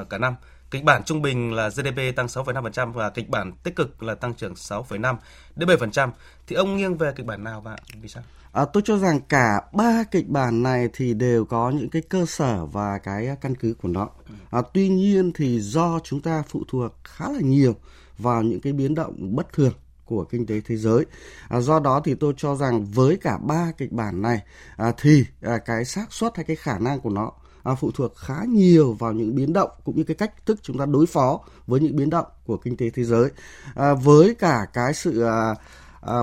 cả 0.09 0.17
năm 0.17 0.35
Kịch 0.71 0.83
bản 0.83 1.03
trung 1.05 1.21
bình 1.21 1.53
là 1.53 1.69
GDP 1.69 2.15
tăng 2.15 2.27
6,5% 2.27 2.91
và 2.91 3.09
kịch 3.09 3.29
bản 3.29 3.51
tích 3.63 3.75
cực 3.75 4.03
là 4.03 4.15
tăng 4.15 4.33
trưởng 4.33 4.53
6,5 4.53 5.15
đến 5.55 5.69
7%. 5.69 6.09
Thì 6.47 6.55
ông 6.55 6.77
nghiêng 6.77 6.97
về 6.97 7.11
kịch 7.15 7.25
bản 7.25 7.43
nào 7.43 7.61
và 7.61 7.77
vì 8.01 8.09
sao? 8.09 8.23
À, 8.51 8.65
tôi 8.73 8.83
cho 8.85 8.97
rằng 8.97 9.19
cả 9.29 9.61
ba 9.73 10.03
kịch 10.11 10.27
bản 10.27 10.63
này 10.63 10.89
thì 10.93 11.13
đều 11.13 11.45
có 11.45 11.69
những 11.69 11.89
cái 11.89 12.01
cơ 12.01 12.25
sở 12.25 12.65
và 12.65 12.97
cái 12.97 13.29
căn 13.41 13.55
cứ 13.55 13.75
của 13.81 13.87
nó. 13.87 14.09
À, 14.51 14.61
tuy 14.73 14.89
nhiên 14.89 15.31
thì 15.35 15.59
do 15.59 15.99
chúng 16.03 16.21
ta 16.21 16.43
phụ 16.47 16.63
thuộc 16.67 16.91
khá 17.03 17.29
là 17.29 17.39
nhiều 17.41 17.75
vào 18.17 18.43
những 18.43 18.61
cái 18.61 18.73
biến 18.73 18.95
động 18.95 19.35
bất 19.35 19.53
thường 19.53 19.73
của 20.05 20.23
kinh 20.23 20.45
tế 20.45 20.61
thế 20.65 20.77
giới. 20.77 21.05
À, 21.49 21.59
do 21.59 21.79
đó 21.79 22.01
thì 22.05 22.15
tôi 22.15 22.33
cho 22.37 22.55
rằng 22.55 22.85
với 22.85 23.17
cả 23.17 23.37
ba 23.37 23.71
kịch 23.77 23.91
bản 23.91 24.21
này 24.21 24.41
à, 24.77 24.91
thì 25.01 25.25
à, 25.41 25.57
cái 25.57 25.85
xác 25.85 26.13
suất 26.13 26.35
hay 26.35 26.43
cái 26.43 26.55
khả 26.55 26.79
năng 26.79 26.99
của 26.99 27.09
nó 27.09 27.31
à, 27.63 27.75
phụ 27.75 27.91
thuộc 27.91 28.15
khá 28.15 28.43
nhiều 28.49 28.93
vào 28.93 29.13
những 29.13 29.35
biến 29.35 29.53
động 29.53 29.69
cũng 29.83 29.95
như 29.97 30.03
cái 30.03 30.15
cách 30.15 30.45
thức 30.45 30.59
chúng 30.61 30.77
ta 30.77 30.85
đối 30.85 31.05
phó 31.05 31.39
với 31.67 31.79
những 31.79 31.95
biến 31.95 32.09
động 32.09 32.25
của 32.45 32.57
kinh 32.57 32.77
tế 32.77 32.89
thế 32.89 33.03
giới. 33.03 33.29
À, 33.75 33.93
với 33.93 34.35
cả 34.35 34.65
cái 34.73 34.93
sự 34.93 35.23
à, 35.23 35.55
à, 36.01 36.17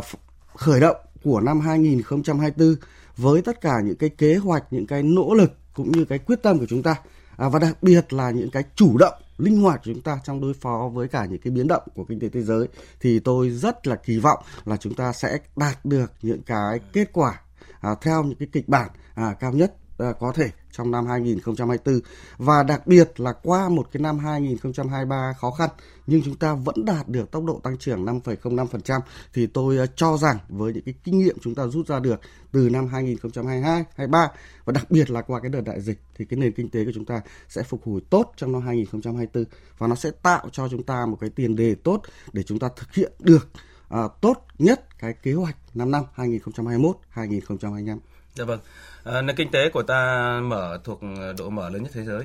khởi 0.55 0.81
động 0.81 0.97
của 1.23 1.41
năm 1.41 1.61
2024 1.61 2.77
với 3.17 3.43
tất 3.43 3.61
cả 3.61 3.81
những 3.85 3.97
cái 3.97 4.09
kế 4.09 4.37
hoạch 4.37 4.65
những 4.71 4.87
cái 4.87 5.03
nỗ 5.03 5.35
lực 5.35 5.53
cũng 5.75 5.93
như 5.93 6.05
cái 6.05 6.19
quyết 6.19 6.43
tâm 6.43 6.59
của 6.59 6.67
chúng 6.69 6.83
ta 6.83 6.97
à, 7.37 7.49
và 7.49 7.59
đặc 7.59 7.83
biệt 7.83 8.13
là 8.13 8.31
những 8.31 8.51
cái 8.51 8.65
chủ 8.75 8.99
động 8.99 9.15
linh 9.39 9.63
hoạt 9.63 9.81
của 9.85 9.91
chúng 9.95 10.03
ta 10.03 10.21
trong 10.25 10.41
đối 10.41 10.55
phó 10.55 10.91
với 10.95 11.09
cả 11.09 11.25
những 11.25 11.41
cái 11.41 11.51
biến 11.51 11.69
động 11.69 11.83
của 11.95 12.05
kinh 12.05 12.21
tế 12.21 12.29
thế 12.29 12.43
giới 12.43 12.69
thì 13.01 13.19
tôi 13.19 13.51
rất 13.51 13.87
là 13.87 13.97
kỳ 13.97 14.19
vọng 14.19 14.39
là 14.65 14.77
chúng 14.77 14.95
ta 14.95 15.13
sẽ 15.13 15.39
đạt 15.57 15.85
được 15.85 16.13
những 16.23 16.43
cái 16.43 16.81
kết 16.93 17.11
quả 17.13 17.41
à, 17.81 17.95
theo 18.01 18.25
những 18.25 18.39
cái 18.39 18.49
kịch 18.53 18.69
bản 18.69 18.91
à, 19.15 19.35
cao 19.41 19.53
nhất 19.53 19.75
à, 19.99 20.13
có 20.21 20.33
thể 20.33 20.51
trong 20.77 20.91
năm 20.91 21.07
2024 21.07 22.01
và 22.39 22.63
đặc 22.63 22.87
biệt 22.87 23.21
là 23.21 23.33
qua 23.33 23.69
một 23.69 23.89
cái 23.93 24.01
năm 24.01 24.19
2023 24.19 25.33
khó 25.33 25.51
khăn 25.51 25.71
nhưng 26.07 26.23
chúng 26.25 26.35
ta 26.35 26.55
vẫn 26.55 26.85
đạt 26.85 27.09
được 27.09 27.31
tốc 27.31 27.45
độ 27.45 27.61
tăng 27.63 27.79
trưởng 27.79 28.05
5,05% 28.05 29.01
thì 29.35 29.47
tôi 29.47 29.77
ờ, 29.77 29.87
cho 29.97 30.17
rằng 30.17 30.39
với 30.49 30.73
những 30.73 30.83
cái 30.83 30.95
kinh 31.05 31.19
nghiệm 31.19 31.37
chúng 31.41 31.55
ta 31.55 31.67
rút 31.67 31.87
ra 31.87 32.01
được 32.01 32.21
từ 32.53 32.69
năm 32.71 32.89
2022, 32.89 33.85
23 33.97 34.31
và 34.65 34.73
đặc 34.73 34.91
biệt 34.91 35.11
là 35.11 35.23
qua 35.23 35.41
cái 35.41 35.51
đợt 35.51 35.61
đại 35.61 35.81
dịch 35.81 35.99
thì 36.17 36.25
cái 36.25 36.39
nền 36.39 36.53
kinh 36.53 36.71
tế 36.71 36.85
của 36.85 36.93
chúng 36.95 37.05
ta 37.05 37.21
sẽ 37.49 37.63
phục 37.63 37.87
hồi 37.87 38.01
tốt 38.11 38.33
trong 38.37 38.53
năm 38.53 38.63
2024 38.63 39.45
và 39.79 39.87
nó 39.87 39.95
sẽ 39.95 40.11
tạo 40.23 40.49
cho 40.53 40.69
chúng 40.69 40.83
ta 40.83 41.07
một 41.07 41.17
cái 41.21 41.31
tiền 41.31 41.57
đề 41.57 41.75
tốt 41.75 42.03
để 42.33 42.43
chúng 42.43 42.59
ta 42.59 42.69
thực 42.77 42.95
hiện 42.95 43.13
được 43.19 43.49
uh, 43.95 44.13
tốt 44.21 44.47
nhất 44.59 44.99
cái 44.99 45.13
kế 45.13 45.33
hoạch 45.33 45.57
5 45.77 45.91
năm 45.91 46.03
2021 46.15 46.97
2025. 47.09 47.99
Dạ 48.35 48.45
vâng. 48.45 48.61
À, 49.05 49.23
nền 49.23 49.37
kinh 49.37 49.51
tế 49.51 49.71
của 49.71 49.83
ta 49.83 50.41
mở 50.43 50.79
thuộc 50.85 51.01
độ 51.39 51.51
mở 51.51 51.71
lớn 51.71 51.83
nhất 51.83 51.93
thế 51.95 52.05
giới 52.05 52.25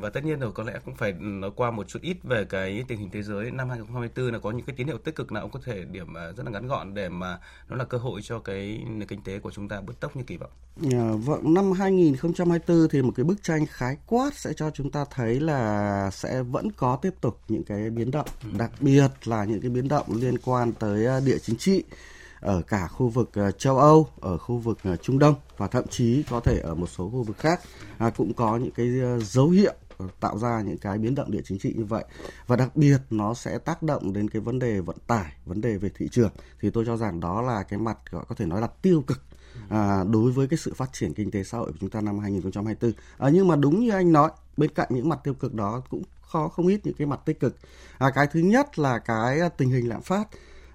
và 0.00 0.10
tất 0.10 0.24
nhiên 0.24 0.40
rồi 0.40 0.52
có 0.52 0.62
lẽ 0.62 0.72
cũng 0.84 0.94
phải 0.94 1.12
nói 1.12 1.50
qua 1.56 1.70
một 1.70 1.88
chút 1.88 1.98
ít 2.02 2.16
về 2.22 2.44
cái 2.44 2.84
tình 2.88 2.98
hình 2.98 3.10
thế 3.12 3.22
giới 3.22 3.50
năm 3.50 3.68
2024 3.68 4.32
là 4.32 4.38
có 4.38 4.50
những 4.50 4.66
cái 4.66 4.76
tín 4.76 4.86
hiệu 4.86 4.98
tích 4.98 5.14
cực 5.14 5.32
nào 5.32 5.42
cũng 5.42 5.50
có 5.50 5.60
thể 5.64 5.84
điểm 5.84 6.14
à, 6.14 6.32
rất 6.36 6.42
là 6.44 6.50
ngắn 6.50 6.66
gọn 6.66 6.94
để 6.94 7.08
mà 7.08 7.38
nó 7.68 7.76
là 7.76 7.84
cơ 7.84 7.98
hội 7.98 8.20
cho 8.22 8.38
cái 8.38 8.84
nền 8.88 9.08
kinh 9.08 9.22
tế 9.22 9.38
của 9.38 9.50
chúng 9.50 9.68
ta 9.68 9.80
bứt 9.80 10.00
tốc 10.00 10.16
như 10.16 10.22
kỳ 10.22 10.36
vọng. 10.36 10.50
À, 10.92 11.12
vâng, 11.24 11.54
năm 11.54 11.72
2024 11.72 12.88
thì 12.88 13.02
một 13.02 13.12
cái 13.16 13.24
bức 13.24 13.42
tranh 13.42 13.66
khái 13.66 13.96
quát 14.06 14.34
sẽ 14.34 14.52
cho 14.56 14.70
chúng 14.70 14.90
ta 14.90 15.04
thấy 15.10 15.40
là 15.40 16.10
sẽ 16.12 16.42
vẫn 16.42 16.72
có 16.72 16.96
tiếp 17.02 17.14
tục 17.20 17.40
những 17.48 17.64
cái 17.64 17.90
biến 17.90 18.10
động, 18.10 18.28
ừ. 18.42 18.48
đặc 18.58 18.70
biệt 18.80 19.08
là 19.24 19.44
những 19.44 19.60
cái 19.60 19.70
biến 19.70 19.88
động 19.88 20.06
liên 20.14 20.38
quan 20.44 20.72
tới 20.72 21.06
à, 21.06 21.20
địa 21.20 21.38
chính 21.38 21.56
trị 21.56 21.84
ở 22.40 22.62
cả 22.62 22.88
khu 22.88 23.08
vực 23.08 23.30
ờ, 23.32 23.50
châu 23.50 23.78
Âu, 23.78 24.08
ở 24.20 24.38
khu 24.38 24.58
vực 24.58 24.78
ờ, 24.82 24.96
Trung 24.96 25.18
Đông 25.18 25.34
và 25.56 25.66
thậm 25.66 25.86
chí 25.90 26.24
có 26.30 26.40
thể 26.40 26.58
ở 26.58 26.74
một 26.74 26.86
số 26.86 27.10
khu 27.10 27.22
vực 27.22 27.38
khác 27.38 27.60
à, 27.98 28.10
cũng 28.10 28.34
có 28.34 28.56
những 28.56 28.70
cái 28.70 28.86
ờ, 29.02 29.20
dấu 29.20 29.48
hiệu 29.48 29.72
tạo 30.20 30.38
ra 30.38 30.60
những 30.60 30.78
cái 30.78 30.98
biến 30.98 31.14
động 31.14 31.30
địa 31.30 31.40
chính 31.44 31.58
trị 31.58 31.74
như 31.76 31.84
vậy. 31.84 32.04
Và 32.46 32.56
đặc 32.56 32.76
biệt 32.76 32.98
nó 33.10 33.34
sẽ 33.34 33.58
tác 33.58 33.82
động 33.82 34.12
đến 34.12 34.30
cái 34.30 34.40
vấn 34.40 34.58
đề 34.58 34.80
vận 34.80 34.96
tải 35.06 35.32
vấn 35.46 35.60
đề 35.60 35.76
về 35.76 35.90
thị 35.94 36.08
trường. 36.10 36.30
Thì 36.60 36.70
tôi 36.70 36.84
cho 36.86 36.96
rằng 36.96 37.20
đó 37.20 37.42
là 37.42 37.62
cái 37.62 37.78
mặt 37.78 37.98
gọi 38.10 38.24
có 38.28 38.34
thể 38.34 38.46
nói 38.46 38.60
là 38.60 38.66
tiêu 38.82 39.04
cực 39.06 39.20
à, 39.68 40.04
đối 40.10 40.32
với 40.32 40.46
cái 40.46 40.58
sự 40.58 40.74
phát 40.74 40.92
triển 40.92 41.14
kinh 41.14 41.30
tế 41.30 41.44
xã 41.44 41.58
hội 41.58 41.72
của 41.72 41.78
chúng 41.80 41.90
ta 41.90 42.00
năm 42.00 42.18
2024 42.18 42.92
à, 43.18 43.28
nhưng 43.32 43.48
mà 43.48 43.56
đúng 43.56 43.80
như 43.80 43.90
anh 43.90 44.12
nói 44.12 44.30
bên 44.56 44.70
cạnh 44.70 44.88
những 44.90 45.08
mặt 45.08 45.20
tiêu 45.24 45.34
cực 45.34 45.54
đó 45.54 45.82
cũng 45.90 46.02
khó 46.20 46.48
không 46.48 46.66
ít 46.66 46.80
những 46.84 46.94
cái 46.94 47.06
mặt 47.06 47.20
tích 47.24 47.40
cực. 47.40 47.56
À, 47.98 48.10
cái 48.14 48.26
thứ 48.26 48.40
nhất 48.40 48.78
là 48.78 48.98
cái 48.98 49.40
tình 49.56 49.70
hình 49.70 49.88
lạm 49.88 50.02
phát 50.02 50.28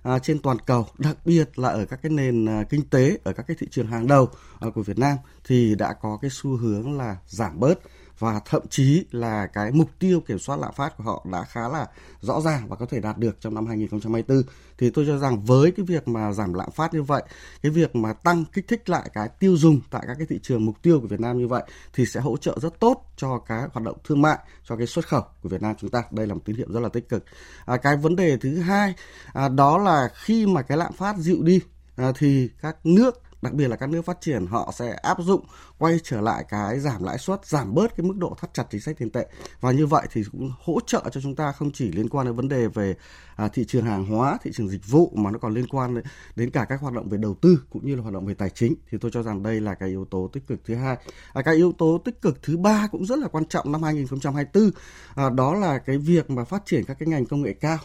à, 0.05 0.19
trên 0.19 0.39
toàn 0.39 0.57
cầu, 0.59 0.87
đặc 0.97 1.17
biệt 1.25 1.59
là 1.59 1.69
ở 1.69 1.85
các 1.85 1.99
cái 2.03 2.11
nền 2.11 2.45
à, 2.45 2.63
kinh 2.69 2.89
tế 2.89 3.17
ở 3.23 3.33
các 3.33 3.47
cái 3.47 3.57
thị 3.59 3.67
trường 3.71 3.87
hàng 3.87 4.07
đầu 4.07 4.29
à, 4.59 4.67
của 4.75 4.83
Việt 4.83 4.99
Nam 4.99 5.17
thì 5.43 5.75
đã 5.75 5.93
có 5.93 6.17
cái 6.21 6.31
xu 6.33 6.57
hướng 6.57 6.97
là 6.97 7.17
giảm 7.27 7.59
bớt 7.59 7.79
và 8.19 8.41
thậm 8.45 8.61
chí 8.69 9.05
là 9.11 9.47
cái 9.47 9.71
mục 9.71 9.89
tiêu 9.99 10.19
kiểm 10.27 10.39
soát 10.39 10.59
lạm 10.59 10.73
phát 10.73 10.97
của 10.97 11.03
họ 11.03 11.25
đã 11.31 11.43
khá 11.43 11.67
là 11.69 11.87
rõ 12.21 12.41
ràng 12.41 12.67
và 12.67 12.75
có 12.75 12.85
thể 12.85 12.99
đạt 12.99 13.17
được 13.17 13.37
trong 13.39 13.55
năm 13.55 13.67
2024 13.67 14.43
thì 14.77 14.89
tôi 14.89 15.05
cho 15.07 15.17
rằng 15.17 15.41
với 15.41 15.71
cái 15.71 15.85
việc 15.85 16.07
mà 16.07 16.31
giảm 16.31 16.53
lạm 16.53 16.71
phát 16.71 16.93
như 16.93 17.03
vậy 17.03 17.23
cái 17.61 17.71
việc 17.71 17.95
mà 17.95 18.13
tăng 18.13 18.45
kích 18.45 18.67
thích 18.67 18.89
lại 18.89 19.09
cái 19.13 19.29
tiêu 19.39 19.57
dùng 19.57 19.79
tại 19.91 20.03
các 20.07 20.15
cái 20.17 20.27
thị 20.29 20.39
trường 20.43 20.65
mục 20.65 20.81
tiêu 20.81 20.99
của 20.99 21.07
Việt 21.07 21.19
Nam 21.19 21.37
như 21.37 21.47
vậy 21.47 21.63
thì 21.93 22.05
sẽ 22.05 22.19
hỗ 22.19 22.37
trợ 22.37 22.57
rất 22.61 22.79
tốt 22.79 23.11
cho 23.17 23.39
cái 23.39 23.59
hoạt 23.73 23.85
động 23.85 23.97
thương 24.03 24.21
mại 24.21 24.37
cho 24.63 24.75
cái 24.75 24.87
xuất 24.87 25.07
khẩu 25.07 25.21
của 25.43 25.49
Việt 25.49 25.61
Nam 25.61 25.75
chúng 25.79 25.89
ta. 25.89 26.03
Đây 26.11 26.27
là 26.27 26.33
một 26.33 26.41
tín 26.45 26.55
hiệu 26.55 26.67
rất 26.69 26.79
là 26.79 26.89
tích 26.89 27.09
cực. 27.09 27.25
À, 27.65 27.77
cái 27.77 27.97
vấn 27.97 28.15
đề 28.15 28.37
thứ 28.37 28.59
hai 28.59 28.93
à, 29.33 29.49
đó 29.49 29.77
là 29.77 30.09
khi 30.13 30.45
mà 30.45 30.61
cái 30.61 30.77
lạm 30.77 30.93
phát 30.93 31.17
dịu 31.17 31.37
đi 31.43 31.61
à, 31.95 32.11
thì 32.17 32.49
các 32.61 32.77
nước 32.83 33.21
đặc 33.45 33.53
biệt 33.53 33.67
là 33.67 33.75
các 33.75 33.89
nước 33.89 34.05
phát 34.05 34.21
triển 34.21 34.47
họ 34.47 34.71
sẽ 34.75 34.91
áp 34.91 35.17
dụng 35.19 35.45
quay 35.77 35.99
trở 36.03 36.21
lại 36.21 36.45
cái 36.49 36.79
giảm 36.79 37.03
lãi 37.03 37.17
suất 37.17 37.45
giảm 37.45 37.73
bớt 37.73 37.97
cái 37.97 38.05
mức 38.05 38.17
độ 38.17 38.35
thắt 38.41 38.53
chặt 38.53 38.63
chính 38.69 38.81
sách 38.81 38.95
tiền 38.99 39.09
tệ. 39.09 39.27
Và 39.59 39.71
như 39.71 39.85
vậy 39.85 40.07
thì 40.11 40.23
cũng 40.31 40.51
hỗ 40.63 40.79
trợ 40.87 41.03
cho 41.11 41.21
chúng 41.21 41.35
ta 41.35 41.51
không 41.51 41.71
chỉ 41.71 41.91
liên 41.91 42.09
quan 42.09 42.25
đến 42.25 42.35
vấn 42.35 42.47
đề 42.47 42.67
về 42.67 42.95
à, 43.35 43.47
thị 43.47 43.65
trường 43.67 43.85
hàng 43.85 44.05
hóa 44.05 44.37
thị 44.43 44.51
trường 44.53 44.69
dịch 44.69 44.87
vụ 44.87 45.11
mà 45.15 45.31
nó 45.31 45.39
còn 45.39 45.53
liên 45.53 45.67
quan 45.67 46.01
đến 46.35 46.49
cả 46.49 46.65
các 46.69 46.81
hoạt 46.81 46.93
động 46.93 47.09
về 47.09 47.17
đầu 47.17 47.35
tư 47.41 47.61
cũng 47.69 47.85
như 47.85 47.95
là 47.95 48.01
hoạt 48.01 48.13
động 48.13 48.25
về 48.25 48.33
tài 48.33 48.49
chính. 48.49 48.75
Thì 48.91 48.97
tôi 49.01 49.11
cho 49.11 49.23
rằng 49.23 49.43
đây 49.43 49.61
là 49.61 49.73
cái 49.73 49.89
yếu 49.89 50.05
tố 50.05 50.29
tích 50.33 50.47
cực 50.47 50.59
thứ 50.65 50.75
hai. 50.75 50.97
À, 51.33 51.41
cái 51.41 51.55
yếu 51.55 51.71
tố 51.71 52.01
tích 52.05 52.21
cực 52.21 52.43
thứ 52.43 52.57
ba 52.57 52.87
cũng 52.91 53.05
rất 53.05 53.19
là 53.19 53.27
quan 53.27 53.45
trọng 53.45 53.71
năm 53.71 53.83
2024 53.83 54.71
à, 55.15 55.29
đó 55.29 55.53
là 55.53 55.77
cái 55.77 55.97
việc 55.97 56.29
mà 56.29 56.43
phát 56.43 56.65
triển 56.65 56.83
các 56.85 56.99
cái 56.99 57.07
ngành 57.07 57.25
công 57.25 57.41
nghệ 57.41 57.53
cao 57.53 57.77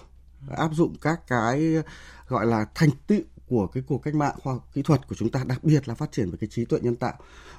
áp 0.57 0.71
dụng 0.73 0.95
các 1.01 1.21
cái 1.27 1.75
gọi 2.29 2.47
là 2.47 2.67
thành 2.75 2.91
tựu 3.07 3.21
của 3.51 3.67
cái 3.67 3.83
cuộc 3.87 3.99
cách 3.99 4.15
mạng 4.15 4.35
khoa 4.43 4.53
học 4.53 4.69
kỹ 4.75 4.83
thuật 4.83 5.09
của 5.09 5.15
chúng 5.15 5.31
ta 5.31 5.45
đặc 5.45 5.65
biệt 5.65 5.89
là 5.89 5.95
phát 5.95 6.13
triển 6.13 6.31
về 6.31 6.39
cái 6.41 6.49
trí 6.51 6.65
tuệ 6.65 6.79
nhân 6.83 6.97
tạo 6.97 7.15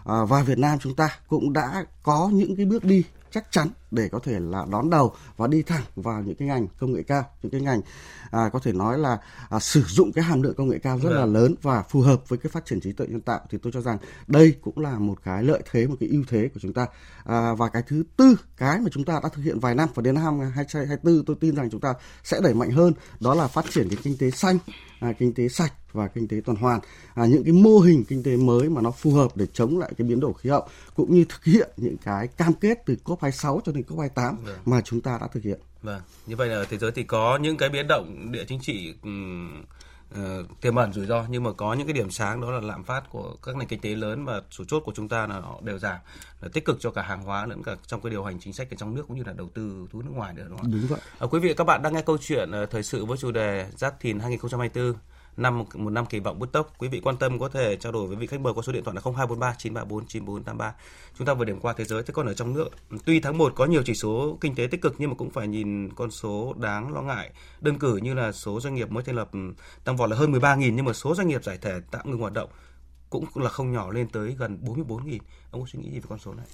à, 0.05 0.25
và 0.25 0.43
Việt 0.43 0.57
Nam 0.57 0.79
chúng 0.79 0.95
ta 0.95 1.19
cũng 1.27 1.53
đã 1.53 1.85
có 2.03 2.29
những 2.33 2.55
cái 2.55 2.65
bước 2.65 2.83
đi 2.83 3.03
chắc 3.31 3.51
chắn 3.51 3.67
để 3.91 4.09
có 4.09 4.19
thể 4.19 4.39
là 4.39 4.65
đón 4.71 4.89
đầu 4.89 5.13
và 5.37 5.47
đi 5.47 5.61
thẳng 5.63 5.83
vào 5.95 6.21
những 6.23 6.35
cái 6.35 6.47
ngành 6.47 6.67
công 6.79 6.93
nghệ 6.93 7.03
cao 7.03 7.23
những 7.43 7.51
cái 7.51 7.61
ngành 7.61 7.81
à, 8.31 8.49
có 8.53 8.59
thể 8.59 8.73
nói 8.73 8.97
là 8.97 9.17
à, 9.49 9.59
sử 9.59 9.83
dụng 9.83 10.11
cái 10.11 10.23
hàm 10.23 10.41
lượng 10.41 10.53
công 10.57 10.69
nghệ 10.69 10.79
cao 10.79 10.99
rất 11.03 11.09
là 11.09 11.21
Vâng. 11.21 11.33
lớn 11.33 11.55
và 11.61 11.83
phù 11.89 12.01
hợp 12.01 12.29
với 12.29 12.39
cái 12.39 12.49
phát 12.49 12.65
triển 12.65 12.79
trí 12.81 12.91
tuệ 12.91 13.07
nhân 13.07 13.21
tạo. 13.21 13.39
Thì 13.49 13.57
tôi 13.61 13.71
cho 13.73 13.81
rằng 13.81 13.97
đây 14.27 14.55
cũng 14.61 14.79
là 14.79 14.99
một 14.99 15.15
cái 15.23 15.43
lợi 15.43 15.61
thế 15.71 15.87
một 15.87 15.95
cái 15.99 16.09
ưu 16.09 16.23
thế 16.27 16.49
của 16.53 16.59
chúng 16.59 16.73
ta. 16.73 16.87
À, 17.23 17.53
và 17.53 17.69
cái 17.69 17.83
thứ 17.87 18.03
tư 18.17 18.35
cái 18.57 18.79
mà 18.79 18.89
chúng 18.91 19.03
ta 19.03 19.19
đã 19.23 19.29
thực 19.33 19.41
hiện 19.41 19.59
vài 19.59 19.75
năm 19.75 19.89
và 19.95 20.01
đến 20.01 20.15
năm 20.15 20.39
2024 20.39 21.25
tôi 21.25 21.35
tin 21.39 21.55
rằng 21.55 21.69
chúng 21.69 21.81
ta 21.81 21.93
sẽ 22.23 22.39
đẩy 22.43 22.53
mạnh 22.53 22.71
hơn 22.71 22.93
đó 23.19 23.33
là 23.33 23.47
phát 23.47 23.65
triển 23.69 23.89
cái 23.89 23.97
kinh 24.03 24.17
tế 24.17 24.31
xanh 24.31 24.57
à, 24.99 25.13
kinh 25.19 25.33
tế 25.33 25.47
sạch 25.47 25.73
và 25.91 26.07
kinh 26.07 26.27
tế 26.27 26.41
tuần 26.45 26.57
hoàn. 26.57 26.79
À, 27.13 27.25
những 27.25 27.43
cái 27.43 27.53
mô 27.53 27.79
hình 27.79 28.03
kinh 28.03 28.23
tế 28.23 28.37
mới 28.37 28.69
mà 28.69 28.81
nó 28.81 28.91
phù 28.91 29.11
hợp 29.13 29.37
để 29.37 29.45
chống 29.53 29.79
lại 29.79 29.91
cái 29.97 30.07
biến 30.07 30.19
đổi 30.19 30.33
khí 30.41 30.49
hậu 30.49 30.67
cũng 30.95 31.13
như 31.13 31.25
thực 31.29 31.43
hiện 31.43 31.69
những 31.77 31.97
cái 31.97 32.27
cam 32.27 32.53
kết 32.53 32.85
từ 32.85 32.95
COP26 33.05 33.59
cho 33.65 33.71
đến 33.71 33.80
COP28 33.87 34.35
Vâng. 34.43 34.57
mà 34.65 34.81
chúng 34.81 35.01
ta 35.01 35.17
đã 35.21 35.27
thực 35.33 35.43
hiện. 35.43 35.59
Vâng, 35.81 36.01
như 36.27 36.35
vậy 36.35 36.47
là 36.47 36.65
thế 36.69 36.77
giới 36.77 36.91
thì 36.91 37.03
có 37.03 37.37
những 37.41 37.57
cái 37.57 37.69
biến 37.69 37.87
động 37.87 38.31
địa 38.31 38.45
chính 38.47 38.59
trị 38.59 38.93
ờ, 40.15 40.43
tiềm 40.61 40.75
ẩn 40.75 40.93
rủi 40.93 41.05
ro 41.05 41.25
nhưng 41.29 41.43
mà 41.43 41.51
có 41.53 41.73
những 41.73 41.87
cái 41.87 41.93
điểm 41.93 42.11
sáng 42.11 42.41
đó 42.41 42.51
là 42.51 42.59
lạm 42.59 42.83
phát 42.83 43.03
của 43.09 43.35
các 43.43 43.55
nền 43.55 43.67
kinh 43.67 43.79
tế 43.79 43.89
lớn 43.89 44.25
và 44.25 44.41
chủ 44.49 44.63
chốt 44.67 44.83
của 44.85 44.91
chúng 44.95 45.09
ta 45.09 45.27
là 45.27 45.39
họ 45.39 45.59
đều 45.63 45.79
giảm 45.79 45.97
là 46.41 46.49
tích 46.53 46.65
cực 46.65 46.77
cho 46.79 46.91
cả 46.91 47.01
hàng 47.01 47.23
hóa 47.23 47.45
lẫn 47.45 47.63
cả 47.63 47.75
trong 47.87 48.01
cái 48.01 48.09
điều 48.09 48.23
hành 48.23 48.39
chính 48.39 48.53
sách 48.53 48.69
ở 48.71 48.75
trong 48.79 48.95
nước 48.95 49.03
cũng 49.07 49.17
như 49.17 49.23
là 49.23 49.33
đầu 49.33 49.49
tư 49.53 49.87
thu 49.91 50.01
nước 50.01 50.11
ngoài 50.13 50.33
nữa 50.33 50.45
đúng 50.49 50.57
không? 50.57 50.71
Đúng 50.71 50.87
vậy. 50.87 50.99
À, 51.19 51.27
quý 51.31 51.39
vị 51.39 51.53
các 51.53 51.63
bạn 51.63 51.81
đang 51.81 51.93
nghe 51.93 52.01
câu 52.01 52.17
chuyện 52.17 52.51
ờ, 52.51 52.65
thời 52.65 52.83
sự 52.83 53.05
với 53.05 53.17
chủ 53.17 53.31
đề 53.31 53.67
Giáp 53.77 53.99
Thìn 53.99 54.19
2024 54.19 54.93
năm 55.41 55.57
một, 55.59 55.75
một 55.75 55.89
năm 55.89 56.05
kỳ 56.05 56.19
vọng 56.19 56.39
bứt 56.39 56.51
tốc. 56.51 56.73
Quý 56.77 56.87
vị 56.87 56.99
quan 57.03 57.17
tâm 57.17 57.39
có 57.39 57.49
thể 57.49 57.75
trao 57.75 57.91
đổi 57.91 58.07
với 58.07 58.15
vị 58.15 58.27
khách 58.27 58.39
mời 58.39 58.53
qua 58.53 58.63
số 58.63 58.71
điện 58.71 58.83
thoại 58.83 58.95
là 58.95 59.01
0243 59.03 59.55
934 59.57 60.05
9483. 60.05 60.73
Chúng 61.17 61.27
ta 61.27 61.33
vừa 61.33 61.45
điểm 61.45 61.59
qua 61.59 61.73
thế 61.77 61.85
giới, 61.85 62.03
thế 62.03 62.11
còn 62.13 62.27
ở 62.27 62.33
trong 62.33 62.53
nước, 62.53 62.69
tuy 63.05 63.19
tháng 63.19 63.37
1 63.37 63.53
có 63.55 63.65
nhiều 63.65 63.83
chỉ 63.85 63.95
số 63.95 64.37
kinh 64.41 64.55
tế 64.55 64.67
tích 64.67 64.81
cực 64.81 64.95
nhưng 64.97 65.09
mà 65.09 65.15
cũng 65.15 65.29
phải 65.29 65.47
nhìn 65.47 65.93
con 65.93 66.11
số 66.11 66.53
đáng 66.57 66.93
lo 66.93 67.01
ngại. 67.01 67.31
Đơn 67.61 67.79
cử 67.79 67.97
như 67.97 68.13
là 68.13 68.31
số 68.31 68.59
doanh 68.59 68.75
nghiệp 68.75 68.91
mới 68.91 69.03
thành 69.03 69.15
lập 69.15 69.29
ừ, 69.33 69.39
tăng 69.83 69.97
vọt 69.97 70.09
là 70.09 70.15
hơn 70.17 70.31
13.000 70.31 70.73
nhưng 70.75 70.85
mà 70.85 70.93
số 70.93 71.15
doanh 71.15 71.27
nghiệp 71.27 71.43
giải 71.43 71.57
thể 71.61 71.79
tạm 71.91 72.11
ngừng 72.11 72.19
hoạt 72.19 72.33
động 72.33 72.49
cũng 73.09 73.25
là 73.35 73.49
không 73.49 73.71
nhỏ 73.71 73.91
lên 73.91 74.07
tới 74.09 74.35
gần 74.39 74.59
44.000. 74.65 75.19
Ông 75.51 75.61
có 75.61 75.67
suy 75.67 75.79
nghĩ 75.79 75.91
gì 75.91 75.99
về 75.99 76.05
con 76.09 76.19
số 76.19 76.33
này? 76.33 76.45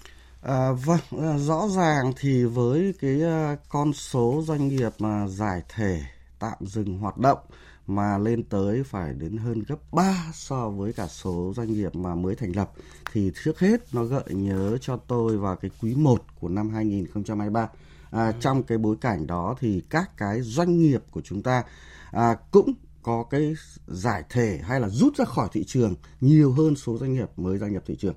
À, 0.41 0.71
vâng, 0.71 0.99
ờ, 1.11 1.37
rõ 1.37 1.67
ràng 1.75 2.13
thì 2.19 2.43
với 2.43 2.93
cái 3.01 3.21
ờ, 3.21 3.55
con 3.69 3.93
số 3.93 4.41
doanh 4.45 4.67
nghiệp 4.67 4.91
mà 4.99 5.27
giải 5.27 5.61
thể 5.69 6.01
tạm 6.39 6.57
dừng 6.61 6.97
hoạt 6.97 7.17
động 7.17 7.37
mà 7.87 8.17
lên 8.17 8.43
tới 8.43 8.83
phải 8.83 9.13
đến 9.13 9.37
hơn 9.37 9.63
gấp 9.67 9.91
3 9.91 10.31
so 10.33 10.69
với 10.69 10.93
cả 10.93 11.07
số 11.07 11.53
doanh 11.55 11.73
nghiệp 11.73 11.95
mà 11.95 12.15
mới 12.15 12.35
thành 12.35 12.55
lập 12.55 12.71
thì 13.13 13.31
trước 13.43 13.59
hết 13.59 13.93
nó 13.93 14.03
gợi 14.03 14.23
nhớ 14.29 14.77
cho 14.81 14.97
tôi 14.97 15.37
vào 15.37 15.55
cái 15.55 15.71
quý 15.81 15.95
1 15.95 16.23
của 16.39 16.49
năm 16.49 16.69
2023. 16.69 17.69
À, 18.11 18.31
trong 18.39 18.63
cái 18.63 18.77
bối 18.77 18.95
cảnh 19.01 19.27
đó 19.27 19.55
thì 19.59 19.81
các 19.89 20.17
cái 20.17 20.41
doanh 20.41 20.77
nghiệp 20.77 21.03
của 21.11 21.21
chúng 21.21 21.43
ta 21.43 21.63
à, 22.11 22.37
cũng 22.51 22.73
có 23.03 23.23
cái 23.23 23.53
giải 23.87 24.23
thể 24.29 24.59
hay 24.63 24.79
là 24.79 24.89
rút 24.89 25.15
ra 25.15 25.25
khỏi 25.25 25.47
thị 25.51 25.63
trường 25.67 25.95
nhiều 26.21 26.51
hơn 26.51 26.75
số 26.75 26.97
doanh 26.97 27.13
nghiệp 27.13 27.29
mới 27.37 27.57
gia 27.57 27.67
nhập 27.67 27.83
thị 27.85 27.95
trường. 27.99 28.15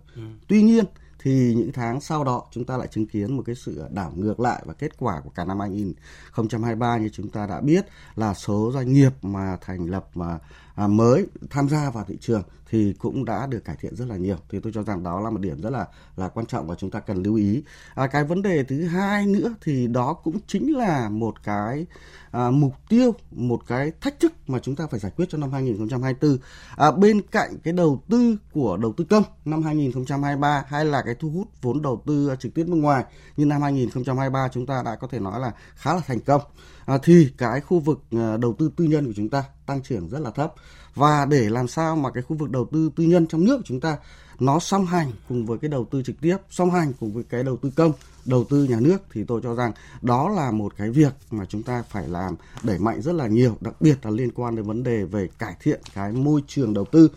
Tuy 0.48 0.62
nhiên 0.62 0.84
thì 1.22 1.54
những 1.54 1.72
tháng 1.72 2.00
sau 2.00 2.24
đó 2.24 2.42
chúng 2.50 2.64
ta 2.64 2.76
lại 2.76 2.88
chứng 2.88 3.06
kiến 3.06 3.36
một 3.36 3.42
cái 3.46 3.54
sự 3.54 3.82
đảo 3.90 4.12
ngược 4.16 4.40
lại 4.40 4.62
và 4.66 4.74
kết 4.74 4.98
quả 4.98 5.20
của 5.24 5.30
cả 5.30 5.44
năm 5.44 5.60
2023 5.60 6.96
như 6.98 7.08
chúng 7.12 7.28
ta 7.28 7.46
đã 7.46 7.60
biết 7.60 7.86
là 8.16 8.34
số 8.34 8.70
doanh 8.74 8.92
nghiệp 8.92 9.12
mà 9.22 9.56
thành 9.60 9.86
lập 9.86 10.06
mà 10.14 10.38
À, 10.74 10.86
mới 10.86 11.26
tham 11.50 11.68
gia 11.68 11.90
vào 11.90 12.04
thị 12.08 12.16
trường 12.20 12.42
thì 12.70 12.94
cũng 12.98 13.24
đã 13.24 13.46
được 13.46 13.64
cải 13.64 13.76
thiện 13.80 13.96
rất 13.96 14.04
là 14.08 14.16
nhiều. 14.16 14.36
Thì 14.50 14.60
tôi 14.62 14.72
cho 14.74 14.82
rằng 14.82 15.02
đó 15.02 15.20
là 15.20 15.30
một 15.30 15.40
điểm 15.40 15.60
rất 15.60 15.70
là 15.70 15.86
là 16.16 16.28
quan 16.28 16.46
trọng 16.46 16.66
và 16.66 16.74
chúng 16.74 16.90
ta 16.90 17.00
cần 17.00 17.22
lưu 17.22 17.34
ý. 17.34 17.62
À, 17.94 18.06
cái 18.06 18.24
vấn 18.24 18.42
đề 18.42 18.64
thứ 18.64 18.84
hai 18.84 19.26
nữa 19.26 19.54
thì 19.62 19.86
đó 19.86 20.12
cũng 20.12 20.38
chính 20.46 20.76
là 20.76 21.08
một 21.08 21.44
cái 21.44 21.86
à, 22.30 22.50
mục 22.50 22.74
tiêu 22.88 23.14
một 23.30 23.66
cái 23.66 23.92
thách 24.00 24.20
thức 24.20 24.32
mà 24.46 24.58
chúng 24.58 24.76
ta 24.76 24.86
phải 24.90 25.00
giải 25.00 25.12
quyết 25.16 25.26
cho 25.28 25.38
năm 25.38 25.52
2024 25.52 26.38
à, 26.76 26.90
bên 26.90 27.22
cạnh 27.22 27.58
cái 27.62 27.72
đầu 27.72 28.02
tư 28.08 28.36
của 28.52 28.76
đầu 28.76 28.92
tư 28.96 29.04
công 29.10 29.22
năm 29.44 29.62
2023 29.62 30.64
hay 30.68 30.84
là 30.84 31.02
cái 31.02 31.14
thu 31.14 31.30
hút 31.30 31.48
vốn 31.62 31.82
đầu 31.82 32.02
tư 32.06 32.34
trực 32.38 32.54
tiếp 32.54 32.64
nước 32.68 32.76
ngoài 32.76 33.04
như 33.36 33.46
năm 33.46 33.62
2023 33.62 34.48
chúng 34.48 34.66
ta 34.66 34.82
đã 34.84 34.96
có 34.96 35.06
thể 35.06 35.18
nói 35.18 35.40
là 35.40 35.52
khá 35.74 35.94
là 35.94 36.00
thành 36.06 36.20
công. 36.20 36.42
À, 36.86 36.98
thì 37.02 37.28
cái 37.38 37.60
khu 37.60 37.80
vực 37.80 38.02
à, 38.10 38.36
đầu 38.36 38.54
tư 38.58 38.70
tư 38.76 38.84
nhân 38.84 39.06
của 39.06 39.12
chúng 39.16 39.28
ta 39.28 39.44
tăng 39.70 39.82
trưởng 39.82 40.08
rất 40.08 40.18
là 40.18 40.30
thấp. 40.30 40.54
Và 40.94 41.24
để 41.24 41.48
làm 41.50 41.68
sao 41.68 41.96
mà 41.96 42.10
cái 42.10 42.22
khu 42.22 42.36
vực 42.36 42.50
đầu 42.50 42.68
tư 42.72 42.90
tư 42.96 43.04
nhân 43.04 43.26
trong 43.26 43.44
nước 43.44 43.56
của 43.56 43.62
chúng 43.66 43.80
ta 43.80 43.96
nó 44.40 44.58
song 44.58 44.86
hành 44.86 45.12
cùng 45.28 45.46
với 45.46 45.58
cái 45.58 45.68
đầu 45.68 45.84
tư 45.90 46.02
trực 46.02 46.20
tiếp, 46.20 46.36
song 46.50 46.70
hành 46.70 46.92
cùng 47.00 47.12
với 47.12 47.24
cái 47.24 47.42
đầu 47.42 47.56
tư 47.56 47.70
công, 47.76 47.92
đầu 48.24 48.44
tư 48.44 48.64
nhà 48.64 48.80
nước 48.80 48.98
thì 49.12 49.24
tôi 49.24 49.40
cho 49.42 49.54
rằng 49.54 49.72
đó 50.02 50.28
là 50.28 50.50
một 50.50 50.72
cái 50.76 50.90
việc 50.90 51.12
mà 51.30 51.44
chúng 51.44 51.62
ta 51.62 51.82
phải 51.90 52.08
làm 52.08 52.36
đẩy 52.62 52.78
mạnh 52.78 53.02
rất 53.02 53.12
là 53.12 53.26
nhiều, 53.26 53.56
đặc 53.60 53.74
biệt 53.80 53.98
là 54.02 54.10
liên 54.10 54.30
quan 54.30 54.56
đến 54.56 54.64
vấn 54.64 54.82
đề 54.82 55.04
về 55.04 55.28
cải 55.38 55.56
thiện 55.60 55.80
cái 55.94 56.12
môi 56.12 56.42
trường 56.46 56.74
đầu 56.74 56.84
tư, 56.84 57.10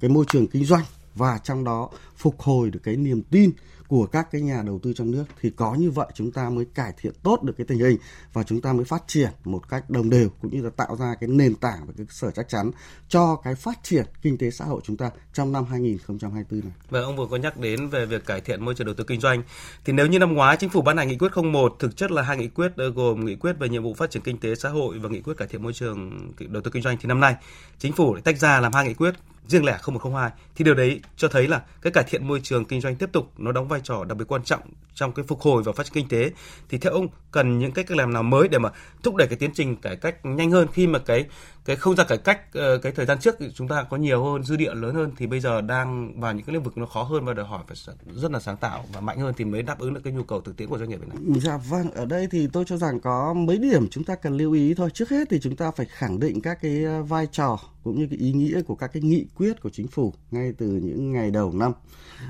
cái 0.00 0.10
môi 0.10 0.24
trường 0.28 0.46
kinh 0.46 0.64
doanh 0.64 0.84
và 1.14 1.38
trong 1.38 1.64
đó 1.64 1.88
phục 2.16 2.40
hồi 2.40 2.70
được 2.70 2.80
cái 2.82 2.96
niềm 2.96 3.22
tin 3.22 3.50
của 3.88 4.06
các 4.06 4.28
cái 4.30 4.40
nhà 4.40 4.62
đầu 4.66 4.80
tư 4.82 4.92
trong 4.92 5.10
nước 5.10 5.24
thì 5.40 5.50
có 5.50 5.74
như 5.74 5.90
vậy 5.90 6.06
chúng 6.14 6.32
ta 6.32 6.50
mới 6.50 6.64
cải 6.74 6.92
thiện 6.96 7.12
tốt 7.22 7.42
được 7.42 7.54
cái 7.56 7.66
tình 7.68 7.78
hình 7.78 7.96
và 8.32 8.42
chúng 8.42 8.60
ta 8.60 8.72
mới 8.72 8.84
phát 8.84 9.02
triển 9.06 9.30
một 9.44 9.68
cách 9.68 9.90
đồng 9.90 10.10
đều 10.10 10.28
cũng 10.42 10.50
như 10.50 10.62
là 10.62 10.70
tạo 10.70 10.96
ra 10.96 11.14
cái 11.20 11.28
nền 11.28 11.54
tảng 11.54 11.86
và 11.86 11.92
cái 11.96 12.06
sở 12.10 12.30
chắc 12.30 12.48
chắn 12.48 12.70
cho 13.08 13.36
cái 13.36 13.54
phát 13.54 13.78
triển 13.82 14.04
kinh 14.22 14.38
tế 14.38 14.50
xã 14.50 14.64
hội 14.64 14.80
chúng 14.84 14.96
ta 14.96 15.10
trong 15.32 15.52
năm 15.52 15.64
2024 15.64 16.60
này. 16.60 16.72
Và 16.90 17.00
ông 17.00 17.16
vừa 17.16 17.26
có 17.30 17.36
nhắc 17.36 17.56
đến 17.56 17.88
về 17.88 18.06
việc 18.06 18.26
cải 18.26 18.40
thiện 18.40 18.64
môi 18.64 18.74
trường 18.74 18.86
đầu 18.86 18.94
tư 18.94 19.04
kinh 19.04 19.20
doanh. 19.20 19.42
Thì 19.84 19.92
nếu 19.92 20.06
như 20.06 20.18
năm 20.18 20.34
ngoái, 20.34 20.56
chính 20.56 20.70
phủ 20.70 20.82
ban 20.82 20.96
hành 20.96 21.08
nghị 21.08 21.16
quyết 21.18 21.32
01 21.52 21.76
thực 21.78 21.96
chất 21.96 22.10
là 22.10 22.22
hai 22.22 22.36
nghị 22.36 22.48
quyết 22.48 22.72
ờ, 22.76 22.90
gồm 22.90 23.24
nghị 23.24 23.34
quyết 23.34 23.52
về 23.58 23.68
nhiệm 23.68 23.82
vụ 23.82 23.94
phát 23.94 24.10
triển 24.10 24.22
kinh 24.22 24.38
tế 24.38 24.54
xã 24.54 24.68
hội 24.68 24.98
và 24.98 25.08
nghị 25.08 25.20
quyết 25.20 25.34
cải 25.36 25.48
thiện 25.48 25.62
môi 25.62 25.72
trường 25.72 26.32
đầu 26.48 26.62
tư 26.62 26.70
kinh 26.70 26.82
doanh, 26.82 26.96
thì 27.00 27.06
năm 27.06 27.20
nay 27.20 27.34
chính 27.78 27.92
phủ 27.92 28.14
lại 28.14 28.22
tách 28.22 28.38
ra 28.38 28.60
làm 28.60 28.72
hai 28.72 28.84
nghị 28.88 28.94
quyết 28.94 29.14
riêng 29.46 29.64
lẻ 29.64 29.78
0102 29.86 30.30
thì 30.56 30.64
điều 30.64 30.74
đấy 30.74 31.00
cho 31.16 31.28
thấy 31.28 31.48
là 31.48 31.62
cái 31.82 31.92
cải 31.92 32.04
thiện 32.04 32.28
môi 32.28 32.40
trường 32.42 32.64
kinh 32.64 32.80
doanh 32.80 32.96
tiếp 32.96 33.08
tục 33.12 33.32
nó 33.38 33.52
đóng 33.52 33.68
vai 33.68 33.80
trò 33.84 34.04
đặc 34.04 34.18
biệt 34.18 34.24
quan 34.28 34.44
trọng 34.44 34.60
trong 34.94 35.12
cái 35.12 35.24
phục 35.28 35.40
hồi 35.40 35.62
và 35.62 35.72
phát 35.72 35.86
triển 35.86 35.94
kinh 35.94 36.08
tế. 36.08 36.30
Thì 36.68 36.78
theo 36.78 36.92
ông, 36.92 37.08
cần 37.30 37.58
những 37.58 37.72
cách 37.72 37.90
làm 37.90 38.12
nào 38.12 38.22
mới 38.22 38.48
để 38.48 38.58
mà 38.58 38.70
thúc 39.02 39.16
đẩy 39.16 39.28
cái 39.28 39.38
tiến 39.38 39.50
trình 39.54 39.76
cải 39.76 39.96
cách 39.96 40.26
nhanh 40.26 40.50
hơn 40.50 40.68
khi 40.72 40.86
mà 40.86 40.98
cái 40.98 41.26
cái 41.64 41.76
không 41.76 41.96
gian 41.96 42.06
cải 42.08 42.18
cách 42.18 42.52
ờ, 42.52 42.78
cái 42.78 42.92
thời 42.92 43.06
gian 43.06 43.18
trước 43.20 43.36
thì 43.38 43.46
chúng 43.54 43.68
ta 43.68 43.82
có 43.82 43.96
nhiều 43.96 44.24
hơn 44.24 44.44
dư 44.44 44.56
địa 44.56 44.74
lớn 44.74 44.94
hơn 44.94 45.12
thì 45.16 45.26
bây 45.26 45.40
giờ 45.40 45.60
đang 45.60 46.20
vào 46.20 46.32
những 46.32 46.46
cái 46.46 46.54
lĩnh 46.54 46.62
vực 46.62 46.78
nó 46.78 46.86
khó 46.86 47.02
hơn 47.02 47.24
và 47.24 47.34
đòi 47.34 47.46
hỏi 47.46 47.62
phải 47.68 47.94
rất 48.14 48.30
là 48.30 48.40
sáng 48.40 48.56
tạo 48.56 48.84
và 48.92 49.00
mạnh 49.00 49.18
hơn 49.18 49.34
thì 49.36 49.44
mới 49.44 49.62
đáp 49.62 49.78
ứng 49.78 49.94
được 49.94 50.00
cái 50.04 50.12
nhu 50.12 50.22
cầu 50.22 50.40
thực 50.40 50.56
tiễn 50.56 50.68
của 50.68 50.78
doanh 50.78 50.88
nghiệp 50.88 50.96
Việt 50.96 51.08
Nam. 51.08 51.40
Dạ 51.40 51.56
vâng, 51.56 51.90
ở 51.90 52.04
đây 52.04 52.28
thì 52.30 52.48
tôi 52.52 52.64
cho 52.66 52.76
rằng 52.76 53.00
có 53.00 53.34
mấy 53.34 53.58
điểm 53.58 53.88
chúng 53.90 54.04
ta 54.04 54.14
cần 54.14 54.36
lưu 54.36 54.52
ý 54.52 54.74
thôi. 54.74 54.90
Trước 54.94 55.10
hết 55.10 55.28
thì 55.30 55.40
chúng 55.40 55.56
ta 55.56 55.70
phải 55.70 55.86
khẳng 55.86 56.20
định 56.20 56.40
các 56.40 56.58
cái 56.62 56.84
ờ, 56.84 57.02
vai 57.02 57.26
trò 57.32 57.58
cũng 57.84 57.98
như 57.98 58.06
cái 58.10 58.18
ý 58.18 58.32
nghĩa 58.32 58.62
của 58.62 58.74
các 58.74 58.90
cái 58.92 59.02
nghị 59.02 59.26
quyết 59.36 59.62
của 59.62 59.70
chính 59.70 59.88
phủ 59.88 60.14
ngay 60.30 60.52
từ 60.58 60.66
những 60.66 61.12
ngày 61.12 61.30
đầu 61.30 61.52
năm. 61.54 61.72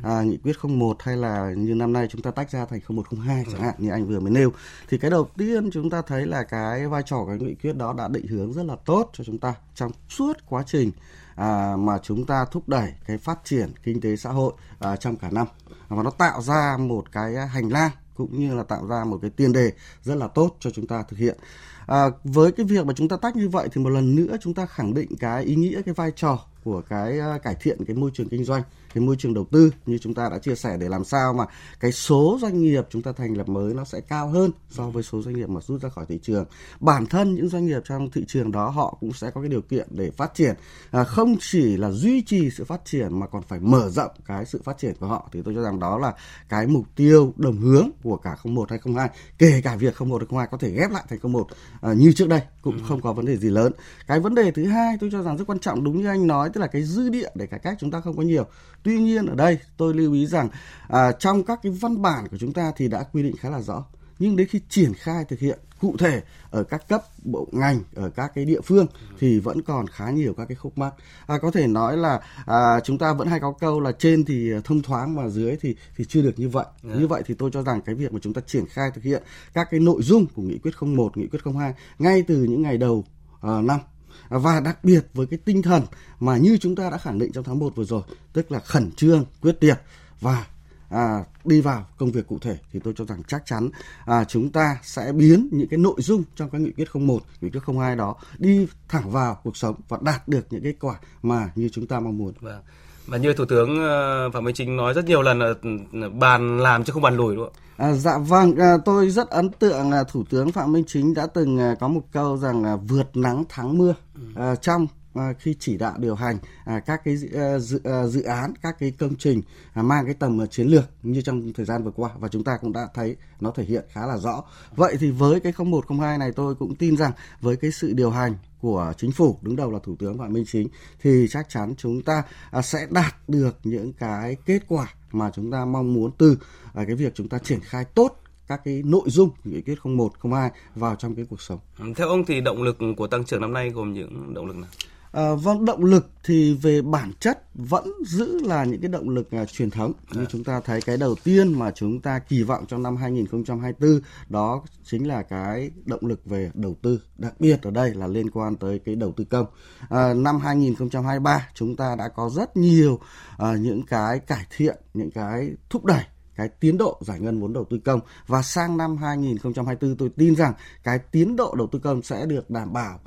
À, 0.02 0.22
nghị 0.22 0.36
quyết 0.36 0.56
01 0.62 0.96
hay 1.02 1.16
là 1.16 1.52
như 1.56 1.74
năm 1.74 1.92
nay 1.92 2.06
chúng 2.10 2.22
ta 2.22 2.30
tách 2.30 2.50
ra 2.50 2.66
thành 2.66 2.80
0102 2.88 3.44
chẳng 3.52 3.60
hạn 3.60 3.74
như 3.78 3.90
anh 3.90 4.06
vừa 4.06 4.20
mới 4.20 4.30
nêu. 4.30 4.52
Thì 4.88 4.98
cái 4.98 5.10
đầu 5.10 5.28
tiên 5.36 5.70
chúng 5.70 5.90
ta 5.90 6.02
thấy 6.02 6.26
là 6.26 6.42
cái 6.42 6.88
vai 6.88 7.02
trò 7.06 7.16
của 7.16 7.26
cái 7.26 7.38
nghị 7.38 7.54
quyết 7.54 7.76
đó 7.76 7.94
đã 7.98 8.08
định 8.08 8.26
hướng 8.26 8.52
rất 8.52 8.62
là 8.62 8.76
tốt 8.84 9.10
cho 9.12 9.23
chúng 9.26 9.38
ta 9.38 9.54
trong 9.74 9.92
suốt 10.08 10.32
quá 10.46 10.62
trình 10.66 10.92
à, 11.34 11.76
mà 11.78 11.98
chúng 12.02 12.26
ta 12.26 12.44
thúc 12.50 12.68
đẩy 12.68 12.92
cái 13.06 13.18
phát 13.18 13.38
triển 13.44 13.72
kinh 13.82 14.00
tế 14.00 14.16
xã 14.16 14.30
hội 14.30 14.52
à, 14.78 14.96
trong 14.96 15.16
cả 15.16 15.30
năm 15.30 15.46
và 15.88 16.02
nó 16.02 16.10
tạo 16.10 16.42
ra 16.42 16.76
một 16.76 17.12
cái 17.12 17.34
hành 17.48 17.68
lang 17.68 17.90
cũng 18.14 18.40
như 18.40 18.54
là 18.54 18.62
tạo 18.62 18.86
ra 18.86 19.04
một 19.04 19.18
cái 19.22 19.30
tiền 19.30 19.52
đề 19.52 19.72
rất 20.02 20.14
là 20.14 20.28
tốt 20.28 20.56
cho 20.60 20.70
chúng 20.70 20.86
ta 20.86 21.02
thực 21.02 21.18
hiện. 21.18 21.38
À, 21.86 22.04
với 22.24 22.52
cái 22.52 22.66
việc 22.66 22.86
mà 22.86 22.92
chúng 22.96 23.08
ta 23.08 23.16
tách 23.16 23.36
như 23.36 23.48
vậy 23.48 23.68
thì 23.72 23.80
một 23.80 23.90
lần 23.90 24.16
nữa 24.16 24.36
chúng 24.40 24.54
ta 24.54 24.66
khẳng 24.66 24.94
định 24.94 25.16
cái 25.16 25.44
ý 25.44 25.54
nghĩa 25.54 25.82
cái 25.82 25.94
vai 25.94 26.10
trò 26.16 26.38
của 26.64 26.82
cái 26.88 27.18
uh, 27.36 27.42
cải 27.42 27.54
thiện 27.60 27.84
cái 27.84 27.96
môi 27.96 28.10
trường 28.14 28.28
kinh 28.28 28.44
doanh 28.44 28.62
cái 28.94 29.04
môi 29.04 29.16
trường 29.16 29.34
đầu 29.34 29.46
tư 29.52 29.70
như 29.86 29.98
chúng 29.98 30.14
ta 30.14 30.28
đã 30.30 30.38
chia 30.38 30.54
sẻ 30.54 30.76
để 30.80 30.88
làm 30.88 31.04
sao 31.04 31.32
mà 31.32 31.44
cái 31.80 31.92
số 31.92 32.38
doanh 32.40 32.62
nghiệp 32.62 32.84
chúng 32.90 33.02
ta 33.02 33.12
thành 33.12 33.36
lập 33.36 33.48
mới 33.48 33.74
nó 33.74 33.84
sẽ 33.84 34.00
cao 34.00 34.28
hơn 34.28 34.50
so 34.70 34.90
với 34.90 35.02
số 35.02 35.22
doanh 35.22 35.34
nghiệp 35.34 35.48
mà 35.48 35.60
rút 35.60 35.82
ra 35.82 35.88
khỏi 35.88 36.04
thị 36.08 36.18
trường. 36.22 36.44
Bản 36.80 37.06
thân 37.06 37.34
những 37.34 37.48
doanh 37.48 37.66
nghiệp 37.66 37.82
trong 37.84 38.10
thị 38.10 38.24
trường 38.28 38.52
đó 38.52 38.68
họ 38.68 38.96
cũng 39.00 39.12
sẽ 39.12 39.30
có 39.30 39.40
cái 39.40 39.48
điều 39.48 39.62
kiện 39.62 39.88
để 39.90 40.10
phát 40.10 40.34
triển. 40.34 40.54
À, 40.90 41.04
không 41.04 41.36
chỉ 41.40 41.76
là 41.76 41.90
duy 41.90 42.22
trì 42.22 42.50
sự 42.50 42.64
phát 42.64 42.84
triển 42.84 43.20
mà 43.20 43.26
còn 43.26 43.42
phải 43.42 43.60
mở 43.60 43.90
rộng 43.90 44.10
cái 44.26 44.46
sự 44.46 44.60
phát 44.64 44.78
triển 44.78 44.94
của 45.00 45.06
họ. 45.06 45.28
Thì 45.32 45.42
tôi 45.44 45.54
cho 45.54 45.62
rằng 45.62 45.80
đó 45.80 45.98
là 45.98 46.14
cái 46.48 46.66
mục 46.66 46.86
tiêu 46.96 47.32
đồng 47.36 47.56
hướng 47.56 47.90
của 48.02 48.16
cả 48.16 48.36
01 48.44 48.70
hay 48.70 48.78
02 48.94 49.10
kể 49.38 49.60
cả 49.64 49.76
việc 49.76 49.94
01 50.00 50.22
hay 50.22 50.28
02 50.30 50.46
có 50.50 50.58
thể 50.58 50.70
ghép 50.70 50.90
lại 50.90 51.04
thành 51.08 51.32
01 51.32 51.46
à, 51.80 51.92
như 51.92 52.12
trước 52.12 52.28
đây 52.28 52.40
cũng 52.62 52.78
không 52.88 53.00
có 53.00 53.12
vấn 53.12 53.26
đề 53.26 53.36
gì 53.36 53.50
lớn. 53.50 53.72
Cái 54.06 54.20
vấn 54.20 54.34
đề 54.34 54.50
thứ 54.50 54.66
hai 54.66 54.96
tôi 55.00 55.10
cho 55.12 55.22
rằng 55.22 55.36
rất 55.36 55.44
quan 55.46 55.58
trọng 55.58 55.84
đúng 55.84 56.02
như 56.02 56.08
anh 56.08 56.26
nói 56.26 56.50
tức 56.52 56.60
là 56.60 56.66
cái 56.66 56.82
dư 56.82 57.08
địa 57.08 57.28
để 57.34 57.46
cải 57.46 57.60
cách 57.60 57.76
chúng 57.80 57.90
ta 57.90 58.00
không 58.00 58.16
có 58.16 58.22
nhiều 58.22 58.46
tuy 58.84 58.98
nhiên 58.98 59.26
ở 59.26 59.34
đây 59.34 59.58
tôi 59.76 59.94
lưu 59.94 60.12
ý 60.12 60.26
rằng 60.26 60.48
à, 60.88 61.12
trong 61.12 61.44
các 61.44 61.60
cái 61.62 61.72
văn 61.72 62.02
bản 62.02 62.28
của 62.28 62.36
chúng 62.38 62.52
ta 62.52 62.72
thì 62.76 62.88
đã 62.88 63.04
quy 63.12 63.22
định 63.22 63.36
khá 63.36 63.50
là 63.50 63.60
rõ. 63.60 63.84
Nhưng 64.18 64.36
đến 64.36 64.48
khi 64.48 64.60
triển 64.68 64.94
khai 64.94 65.24
thực 65.24 65.38
hiện 65.38 65.58
cụ 65.80 65.96
thể 65.98 66.22
ở 66.50 66.64
các 66.64 66.88
cấp 66.88 67.02
bộ 67.24 67.48
ngành 67.52 67.80
ở 67.94 68.10
các 68.10 68.32
cái 68.34 68.44
địa 68.44 68.60
phương 68.60 68.86
thì 69.18 69.38
vẫn 69.38 69.62
còn 69.62 69.86
khá 69.86 70.10
nhiều 70.10 70.34
các 70.36 70.44
cái 70.48 70.54
khúc 70.54 70.78
mắc. 70.78 70.94
À, 71.26 71.38
có 71.38 71.50
thể 71.50 71.66
nói 71.66 71.96
là 71.96 72.20
à, 72.46 72.80
chúng 72.80 72.98
ta 72.98 73.12
vẫn 73.12 73.28
hay 73.28 73.40
có 73.40 73.52
câu 73.60 73.80
là 73.80 73.92
trên 73.92 74.24
thì 74.24 74.50
thông 74.64 74.82
thoáng 74.82 75.14
mà 75.14 75.28
dưới 75.28 75.56
thì 75.60 75.76
thì 75.96 76.04
chưa 76.04 76.22
được 76.22 76.38
như 76.38 76.48
vậy. 76.48 76.66
Yeah. 76.82 76.98
như 76.98 77.06
vậy 77.06 77.22
thì 77.26 77.34
tôi 77.34 77.50
cho 77.52 77.62
rằng 77.62 77.80
cái 77.80 77.94
việc 77.94 78.12
mà 78.12 78.18
chúng 78.22 78.32
ta 78.32 78.40
triển 78.46 78.66
khai 78.66 78.90
thực 78.94 79.04
hiện 79.04 79.22
các 79.54 79.68
cái 79.70 79.80
nội 79.80 80.02
dung 80.02 80.26
của 80.26 80.42
nghị 80.42 80.58
quyết 80.58 80.74
01 80.80 81.16
nghị 81.16 81.26
quyết 81.26 81.40
02 81.54 81.74
ngay 81.98 82.22
từ 82.22 82.44
những 82.44 82.62
ngày 82.62 82.78
đầu 82.78 83.04
uh, 83.46 83.64
năm 83.64 83.80
và 84.28 84.60
đặc 84.60 84.84
biệt 84.84 85.06
với 85.14 85.26
cái 85.26 85.38
tinh 85.44 85.62
thần 85.62 85.82
mà 86.20 86.36
như 86.36 86.58
chúng 86.60 86.76
ta 86.76 86.90
đã 86.90 86.98
khẳng 86.98 87.18
định 87.18 87.32
trong 87.32 87.44
tháng 87.44 87.58
1 87.58 87.76
vừa 87.76 87.84
rồi 87.84 88.02
tức 88.32 88.52
là 88.52 88.60
khẩn 88.60 88.92
trương 88.92 89.24
quyết 89.40 89.56
liệt 89.60 89.78
và 90.20 90.46
à, 90.88 91.24
đi 91.44 91.60
vào 91.60 91.86
công 91.98 92.10
việc 92.10 92.26
cụ 92.26 92.38
thể 92.38 92.58
thì 92.72 92.80
tôi 92.84 92.94
cho 92.96 93.04
rằng 93.04 93.22
chắc 93.28 93.46
chắn 93.46 93.70
à, 94.06 94.24
chúng 94.24 94.50
ta 94.50 94.78
sẽ 94.82 95.12
biến 95.12 95.48
những 95.52 95.68
cái 95.68 95.78
nội 95.78 95.96
dung 95.98 96.22
trong 96.36 96.50
cái 96.50 96.60
nghị 96.60 96.72
quyết 96.72 96.88
01, 96.94 97.22
nghị 97.40 97.50
quyết 97.50 97.60
02 97.76 97.96
đó 97.96 98.16
đi 98.38 98.66
thẳng 98.88 99.10
vào 99.10 99.40
cuộc 99.44 99.56
sống 99.56 99.74
và 99.88 99.98
đạt 100.02 100.28
được 100.28 100.46
những 100.50 100.62
kết 100.62 100.74
quả 100.80 100.98
mà 101.22 101.50
như 101.54 101.68
chúng 101.72 101.86
ta 101.86 102.00
mong 102.00 102.18
muốn. 102.18 102.32
Vâng. 102.40 102.52
Và 102.52 102.62
như 103.06 103.32
Thủ 103.32 103.44
tướng 103.44 103.78
ờ, 103.78 104.30
Phạm 104.30 104.44
Minh 104.44 104.54
Chính 104.54 104.76
nói 104.76 104.94
rất 104.94 105.04
nhiều 105.04 105.22
lần 105.22 105.38
là 105.38 105.54
ừ, 105.62 106.08
bàn 106.08 106.58
làm 106.58 106.84
chứ 106.84 106.92
không 106.92 107.02
bàn 107.02 107.16
lùi 107.16 107.36
đúng 107.36 107.44
không 107.44 107.54
À, 107.76 107.92
dạ 107.92 108.18
vâng, 108.18 108.56
à, 108.56 108.76
tôi 108.84 109.10
rất 109.10 109.30
ấn 109.30 109.48
tượng 109.48 109.90
là 109.90 110.04
Thủ 110.04 110.24
tướng 110.30 110.52
Phạm 110.52 110.72
Minh 110.72 110.84
Chính 110.86 111.14
đã 111.14 111.26
từng 111.26 111.58
à, 111.58 111.74
có 111.80 111.88
một 111.88 112.02
câu 112.12 112.36
rằng 112.36 112.64
là 112.64 112.76
vượt 112.76 113.16
nắng 113.16 113.44
thắng 113.48 113.78
mưa 113.78 113.94
ừ. 114.14 114.42
à, 114.42 114.54
trong 114.54 114.86
À, 115.14 115.32
khi 115.38 115.56
chỉ 115.60 115.76
đạo 115.76 115.94
điều 115.98 116.14
hành 116.14 116.38
à, 116.64 116.80
các 116.80 117.04
cái 117.04 117.16
à, 117.34 117.58
dự, 117.58 117.80
dự 118.06 118.22
án 118.22 118.54
các 118.62 118.76
cái 118.78 118.90
công 118.98 119.16
trình 119.18 119.42
mang 119.74 120.04
cái 120.04 120.14
tầm 120.14 120.46
chiến 120.46 120.66
lược 120.66 120.84
như 121.02 121.22
trong 121.22 121.52
thời 121.52 121.66
gian 121.66 121.84
vừa 121.84 121.90
qua 121.90 122.10
và 122.18 122.28
chúng 122.28 122.44
ta 122.44 122.56
cũng 122.56 122.72
đã 122.72 122.88
thấy 122.94 123.16
nó 123.40 123.50
thể 123.50 123.64
hiện 123.64 123.84
khá 123.92 124.06
là 124.06 124.16
rõ. 124.16 124.44
Vậy 124.76 124.96
thì 125.00 125.10
với 125.10 125.40
cái 125.40 125.52
0102 125.56 126.18
này 126.18 126.32
tôi 126.32 126.54
cũng 126.54 126.74
tin 126.74 126.96
rằng 126.96 127.12
với 127.40 127.56
cái 127.56 127.70
sự 127.70 127.92
điều 127.92 128.10
hành 128.10 128.34
của 128.64 128.92
chính 128.96 129.12
phủ 129.12 129.38
đứng 129.42 129.56
đầu 129.56 129.70
là 129.70 129.78
thủ 129.78 129.96
tướng 129.98 130.18
Phạm 130.18 130.32
Minh 130.32 130.44
Chính 130.46 130.68
thì 131.02 131.26
chắc 131.30 131.48
chắn 131.48 131.74
chúng 131.78 132.02
ta 132.02 132.22
à, 132.50 132.62
sẽ 132.62 132.86
đạt 132.90 133.14
được 133.28 133.58
những 133.64 133.92
cái 133.92 134.36
kết 134.46 134.62
quả 134.68 134.94
mà 135.12 135.30
chúng 135.34 135.50
ta 135.50 135.64
mong 135.64 135.94
muốn 135.94 136.10
từ 136.18 136.38
à, 136.74 136.84
cái 136.86 136.94
việc 136.96 137.14
chúng 137.14 137.28
ta 137.28 137.38
triển 137.38 137.60
khai 137.60 137.84
tốt 137.84 138.20
các 138.48 138.60
cái 138.64 138.82
nội 138.84 139.02
dung 139.06 139.30
nghị 139.44 139.62
quyết 139.62 139.74
01, 139.84 140.12
02 140.22 140.50
vào 140.74 140.96
trong 140.96 141.14
cái 141.14 141.24
cuộc 141.30 141.40
sống. 141.40 141.58
Theo 141.96 142.08
ông 142.08 142.24
thì 142.24 142.40
động 142.40 142.62
lực 142.62 142.76
của 142.96 143.06
tăng 143.06 143.24
trưởng 143.24 143.40
năm 143.40 143.52
nay 143.52 143.70
gồm 143.70 143.92
những 143.92 144.34
động 144.34 144.46
lực 144.46 144.56
nào? 144.56 144.70
À, 145.14 145.34
vâng, 145.34 145.64
động 145.64 145.84
lực 145.84 146.10
thì 146.24 146.54
về 146.54 146.82
bản 146.82 147.12
chất 147.20 147.42
vẫn 147.54 147.92
giữ 148.06 148.38
là 148.42 148.64
những 148.64 148.80
cái 148.80 148.88
động 148.88 149.08
lực 149.08 149.28
uh, 149.42 149.48
truyền 149.48 149.70
thống. 149.70 149.92
À. 150.06 150.12
Như 150.14 150.26
chúng 150.28 150.44
ta 150.44 150.60
thấy 150.60 150.80
cái 150.80 150.96
đầu 150.96 151.14
tiên 151.24 151.58
mà 151.58 151.70
chúng 151.70 152.00
ta 152.00 152.18
kỳ 152.18 152.42
vọng 152.42 152.64
trong 152.68 152.82
năm 152.82 152.96
2024 152.96 154.00
đó 154.28 154.62
chính 154.84 155.08
là 155.08 155.22
cái 155.22 155.70
động 155.84 156.00
lực 156.06 156.20
về 156.24 156.50
đầu 156.54 156.76
tư. 156.82 157.00
Đặc 157.18 157.34
biệt 157.40 157.62
ở 157.62 157.70
đây 157.70 157.94
là 157.94 158.06
liên 158.06 158.30
quan 158.30 158.56
tới 158.56 158.80
cái 158.84 158.94
đầu 158.94 159.12
tư 159.12 159.24
công. 159.24 159.46
À, 159.88 160.14
năm 160.14 160.40
2023 160.40 161.48
chúng 161.54 161.76
ta 161.76 161.96
đã 161.98 162.08
có 162.08 162.30
rất 162.30 162.56
nhiều 162.56 162.94
uh, 162.94 163.60
những 163.60 163.82
cái 163.86 164.18
cải 164.18 164.46
thiện, 164.56 164.76
những 164.94 165.10
cái 165.10 165.50
thúc 165.70 165.84
đẩy 165.84 166.04
cái 166.36 166.48
tiến 166.48 166.78
độ 166.78 166.98
giải 167.00 167.20
ngân 167.20 167.40
vốn 167.40 167.52
đầu 167.52 167.64
tư 167.70 167.78
công 167.84 168.00
và 168.26 168.42
sang 168.42 168.76
năm 168.76 168.96
2024 168.96 169.96
tôi 169.96 170.10
tin 170.16 170.36
rằng 170.36 170.52
cái 170.84 170.98
tiến 170.98 171.36
độ 171.36 171.54
đầu 171.54 171.66
tư 171.72 171.78
công 171.78 172.02
sẽ 172.02 172.26
được 172.26 172.50
đảm 172.50 172.72
bảo 172.72 173.00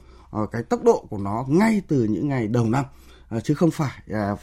cái 0.52 0.64
tốc 0.64 0.84
độ 0.84 1.06
của 1.10 1.18
nó 1.18 1.46
ngay 1.48 1.82
từ 1.88 2.04
những 2.04 2.28
ngày 2.28 2.48
đầu 2.48 2.66
năm 2.66 2.86
ờ, 3.30 3.40
chứ 3.40 3.54
không 3.54 3.72
phải 3.72 4.02
à, 4.12 4.36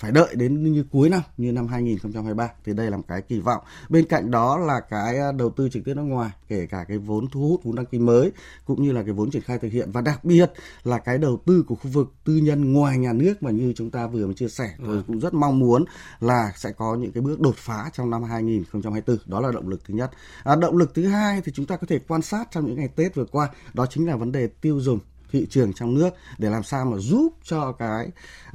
phải 0.00 0.12
đợi 0.12 0.34
đến 0.34 0.72
như 0.72 0.84
cuối 0.90 1.08
năm 1.08 1.20
như 1.36 1.52
năm 1.52 1.66
2023 1.66 2.48
thì 2.64 2.72
đây 2.72 2.90
là 2.90 2.96
một 2.96 3.02
cái 3.08 3.22
kỳ 3.22 3.40
vọng. 3.40 3.64
Bên 3.88 4.06
cạnh 4.06 4.30
đó 4.30 4.58
là 4.58 4.80
cái 4.80 5.18
à, 5.18 5.32
đầu 5.32 5.50
tư 5.50 5.68
trực 5.68 5.84
tiếp 5.84 5.94
nước 5.94 6.02
ngoài, 6.02 6.30
kể 6.48 6.66
cả 6.66 6.84
cái 6.88 6.98
vốn 6.98 7.28
thu 7.28 7.48
hút 7.48 7.60
vốn 7.64 7.74
đăng 7.74 7.86
ký 7.86 7.98
mới 7.98 8.32
cũng 8.64 8.82
như 8.82 8.92
là 8.92 9.02
cái 9.02 9.12
vốn 9.12 9.30
triển 9.30 9.42
khai 9.42 9.58
thực 9.58 9.72
hiện 9.72 9.90
và 9.92 10.00
đặc 10.00 10.24
biệt 10.24 10.52
là 10.82 10.98
cái 10.98 11.18
đầu 11.18 11.42
tư 11.46 11.64
của 11.68 11.74
khu 11.74 11.90
vực 11.90 12.12
tư 12.24 12.36
nhân 12.36 12.72
ngoài 12.72 12.98
nhà 12.98 13.12
nước 13.12 13.42
mà 13.42 13.50
như 13.50 13.72
chúng 13.76 13.90
ta 13.90 14.06
vừa 14.06 14.26
mới 14.26 14.34
chia 14.34 14.48
sẻ 14.48 14.74
tôi 14.78 14.96
ừ. 14.96 15.02
cũng 15.06 15.20
rất 15.20 15.34
mong 15.34 15.58
muốn 15.58 15.84
là 16.20 16.52
sẽ 16.56 16.72
có 16.72 16.94
những 16.94 17.12
cái 17.12 17.22
bước 17.22 17.40
đột 17.40 17.56
phá 17.56 17.90
trong 17.92 18.10
năm 18.10 18.22
2024 18.22 19.18
đó 19.26 19.40
là 19.40 19.52
động 19.52 19.68
lực 19.68 19.84
thứ 19.84 19.94
nhất. 19.94 20.10
À, 20.44 20.56
động 20.56 20.76
lực 20.76 20.94
thứ 20.94 21.06
hai 21.06 21.40
thì 21.44 21.52
chúng 21.54 21.66
ta 21.66 21.76
có 21.76 21.86
thể 21.86 21.98
quan 22.08 22.22
sát 22.22 22.48
trong 22.50 22.66
những 22.66 22.76
ngày 22.76 22.88
Tết 22.88 23.14
vừa 23.14 23.24
qua 23.24 23.48
đó 23.74 23.86
chính 23.86 24.06
là 24.06 24.16
vấn 24.16 24.32
đề 24.32 24.46
tiêu 24.46 24.80
dùng 24.80 24.98
thị 25.32 25.46
trường 25.50 25.72
trong 25.72 25.94
nước 25.94 26.10
để 26.38 26.50
làm 26.50 26.62
sao 26.62 26.84
mà 26.84 26.96
giúp 26.98 27.32
cho 27.44 27.72
cái 27.72 28.10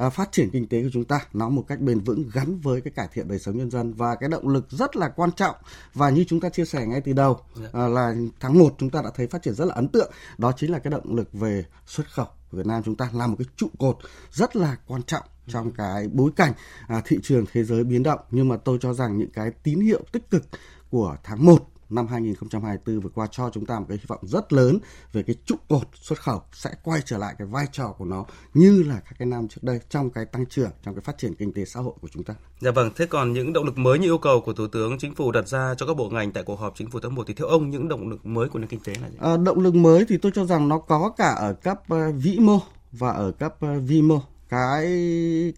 uh, 0.06 0.14
phát 0.14 0.32
triển 0.32 0.50
kinh 0.50 0.68
tế 0.68 0.84
của 0.84 0.90
chúng 0.94 1.06
ta 1.06 1.20
nó 1.34 1.50
một 1.50 1.64
cách 1.68 1.80
bền 1.80 2.00
vững 2.00 2.30
gắn 2.34 2.60
với 2.60 2.82
cái 2.82 2.92
cải 2.96 3.08
thiện 3.14 3.28
đời 3.28 3.40
sống 3.40 3.58
nhân 3.58 3.72
dân. 3.72 3.94
Và 3.94 4.16
cái 4.16 4.30
động 4.30 4.48
lực 4.48 4.72
rất 4.72 4.96
là 4.96 5.10
quan 5.10 5.32
trọng. 5.32 5.56
Và 5.94 6.10
như 6.10 6.26
chúng 6.28 6.40
ta 6.40 6.50
chia 6.50 6.66
sẻ 6.66 6.86
ngay 6.86 7.02
từ 7.02 7.14
đầu 7.14 7.32
uh, 7.32 7.74
là 7.74 8.16
tháng 8.40 8.60
1 8.60 8.76
chúng 8.78 8.90
ta 8.90 9.02
đã 9.02 9.10
thấy 9.16 9.28
phát 9.28 9.44
triển 9.44 9.54
rất 9.54 9.66
là 9.66 9.74
ấn 9.74 9.88
tượng. 9.88 10.12
Đó 10.38 10.52
chính 10.58 10.72
là 10.72 10.80
cái 10.80 10.92
động 10.92 11.16
lực 11.16 11.34
về 11.34 11.66
xuất 11.86 12.12
khẩu 12.12 12.28
của 12.52 12.58
Việt 12.58 12.66
Nam 12.66 12.84
chúng 12.84 12.96
ta 12.96 13.10
là 13.14 13.28
một 13.28 13.36
cái 13.40 13.48
trụ 13.56 13.68
cột 13.80 13.98
rất 14.32 14.56
là 14.56 14.78
quan 14.88 15.04
trọng 15.04 15.24
trong 15.48 15.72
cái 15.72 16.08
bối 16.08 16.32
cảnh 16.36 16.54
à, 16.88 17.02
thị 17.06 17.18
trường 17.24 17.46
thế 17.54 17.64
giới 17.64 17.84
biến 17.84 18.04
động. 18.04 18.20
Nhưng 18.32 18.48
mà 18.48 18.58
tôi 18.58 18.78
cho 18.82 18.94
rằng 18.94 19.18
những 19.18 19.32
cái 19.32 19.52
tín 19.64 19.80
hiệu 19.80 20.02
tích 20.12 20.30
cực 20.30 20.44
của 20.90 21.16
tháng 21.24 21.46
1 21.46 21.70
năm 21.90 22.08
2024 22.08 23.00
vừa 23.00 23.10
qua 23.10 23.28
cho 23.32 23.50
chúng 23.54 23.66
ta 23.66 23.80
một 23.80 23.86
cái 23.90 23.98
hy 23.98 24.04
vọng 24.08 24.20
rất 24.22 24.54
lớn 24.54 24.78
về 25.14 25.24
cái 25.24 25.36
trụ 25.46 25.56
cột 25.70 25.88
xuất 25.94 26.22
khẩu 26.22 26.42
sẽ 26.54 26.70
quay 26.84 27.02
trở 27.06 27.18
lại 27.18 27.36
cái 27.38 27.48
vai 27.48 27.66
trò 27.72 27.96
của 27.98 28.06
nó 28.06 28.26
như 28.54 28.84
là 28.84 28.96
các 28.96 29.16
cái 29.20 29.26
năm 29.26 29.48
trước 29.48 29.64
đây 29.64 29.80
trong 29.90 30.10
cái 30.10 30.26
tăng 30.26 30.46
trưởng 30.46 30.72
trong 30.84 30.96
cái 30.96 31.02
phát 31.02 31.18
triển 31.18 31.36
kinh 31.36 31.54
tế 31.54 31.66
xã 31.66 31.80
hội 31.80 31.94
của 32.02 32.08
chúng 32.12 32.24
ta. 32.24 32.34
Dạ 32.60 32.72
vâng, 32.72 32.92
thế 32.96 33.06
còn 33.06 33.34
những 33.34 33.54
động 33.54 33.66
lực 33.66 33.78
mới 33.78 34.00
như 34.00 34.08
yêu 34.08 34.18
cầu 34.18 34.42
của 34.42 34.54
Thủ 34.54 34.68
tướng 34.68 34.98
Chính 35.00 35.16
phủ 35.16 35.32
đặt 35.32 35.48
ra 35.48 35.76
cho 35.78 35.86
các 35.88 35.98
bộ 35.98 36.10
ngành 36.10 36.32
tại 36.32 36.44
cuộc 36.44 36.60
họp 36.60 36.74
Chính 36.78 36.90
phủ 36.90 37.00
tháng 37.00 37.16
1 37.16 37.24
thì 37.28 37.34
theo 37.34 37.48
ông 37.48 37.70
những 37.70 37.88
động 37.88 38.10
lực 38.10 38.26
mới 38.26 38.50
của 38.50 38.60
nền 38.60 38.68
kinh 38.68 38.80
tế 38.80 38.94
là 39.02 39.10
gì? 39.10 39.18
À, 39.22 39.38
động 39.38 39.60
lực 39.60 39.76
mới 39.76 40.06
thì 40.10 40.18
tôi 40.18 40.32
cho 40.36 40.46
rằng 40.46 40.70
nó 40.70 40.80
có 40.80 41.14
cả 41.18 41.30
ở 41.30 41.54
cấp 41.54 41.82
uh, 41.94 42.00
vĩ 42.16 42.40
mô 42.40 42.60
và 42.92 43.12
ở 43.12 43.32
cấp 43.32 43.56
uh, 43.66 43.84
vi 43.84 44.02
mô 44.02 44.22
cái 44.50 44.86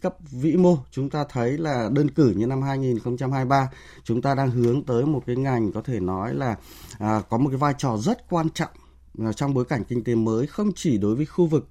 cấp 0.01 0.15
vĩ 0.31 0.55
mô 0.55 0.77
chúng 0.91 1.09
ta 1.09 1.25
thấy 1.29 1.57
là 1.57 1.89
đơn 1.93 2.09
cử 2.09 2.33
như 2.37 2.47
năm 2.47 2.61
2023 2.61 3.69
chúng 4.03 4.21
ta 4.21 4.35
đang 4.35 4.49
hướng 4.49 4.83
tới 4.83 5.05
một 5.05 5.23
cái 5.25 5.35
ngành 5.35 5.71
có 5.71 5.81
thể 5.81 5.99
nói 5.99 6.35
là 6.35 6.55
à, 6.99 7.21
có 7.29 7.37
một 7.37 7.49
cái 7.49 7.57
vai 7.57 7.73
trò 7.77 7.97
rất 7.97 8.29
quan 8.29 8.49
trọng 8.49 8.71
à, 9.19 9.33
trong 9.33 9.53
bối 9.53 9.65
cảnh 9.65 9.83
kinh 9.83 10.03
tế 10.03 10.15
mới 10.15 10.47
không 10.47 10.71
chỉ 10.75 10.97
đối 10.97 11.15
với 11.15 11.25
khu 11.25 11.45
vực 11.45 11.67